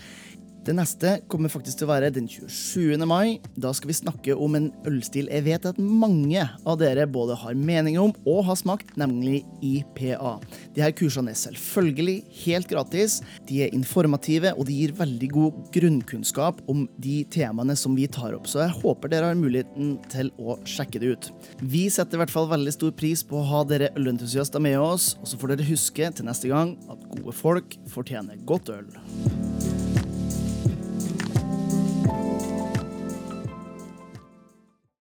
Det 0.67 0.73
neste 0.75 1.15
kommer 1.31 1.51
faktisk 1.51 1.79
til 1.79 1.87
å 1.87 1.93
være 1.93 2.09
den 2.13 2.25
27. 2.27 2.99
mai. 3.07 3.39
Da 3.55 3.71
skal 3.75 3.89
vi 3.89 3.95
snakke 3.95 4.35
om 4.35 4.57
en 4.57 4.67
ølstil 4.89 5.29
jeg 5.31 5.45
vet 5.45 5.67
at 5.69 5.79
mange 5.79 6.43
av 6.43 6.79
dere 6.81 7.05
både 7.09 7.37
har 7.39 7.55
mening 7.55 7.95
om 8.01 8.11
og 8.27 8.43
har 8.49 8.59
smakt, 8.59 8.91
nemlig 8.99 9.45
IPA. 9.63 10.35
De 10.75 10.83
her 10.83 10.93
kursene 10.97 11.31
er 11.31 11.39
selvfølgelig 11.39 12.17
helt 12.41 12.69
gratis. 12.71 13.19
De 13.47 13.61
er 13.63 13.73
informative, 13.75 14.51
og 14.57 14.67
de 14.67 14.75
gir 14.81 14.95
veldig 14.99 15.31
god 15.31 15.63
grunnkunnskap 15.75 16.61
om 16.71 16.85
de 16.99 17.21
temaene 17.31 17.77
som 17.79 17.95
vi 17.95 18.09
tar 18.11 18.35
opp. 18.35 18.49
Så 18.51 18.63
jeg 18.65 18.75
håper 18.81 19.13
dere 19.13 19.31
har 19.31 19.39
muligheten 19.39 19.95
til 20.11 20.33
å 20.41 20.59
sjekke 20.67 20.99
det 21.01 21.15
ut. 21.15 21.31
Vi 21.63 21.87
setter 21.93 22.19
i 22.19 22.23
hvert 22.25 22.35
fall 22.35 22.51
veldig 22.51 22.75
stor 22.75 22.93
pris 22.99 23.23
på 23.23 23.39
å 23.39 23.47
ha 23.53 23.63
dere 23.69 23.93
ølentusiaster 23.95 24.63
med 24.63 24.79
oss, 24.83 25.13
og 25.21 25.31
så 25.31 25.39
får 25.39 25.55
dere 25.55 25.71
huske 25.71 26.11
til 26.11 26.27
neste 26.27 26.51
gang 26.51 26.75
at 26.91 27.09
gode 27.15 27.35
folk 27.39 27.79
fortjener 27.95 28.43
godt 28.49 28.73
øl. 28.75 29.68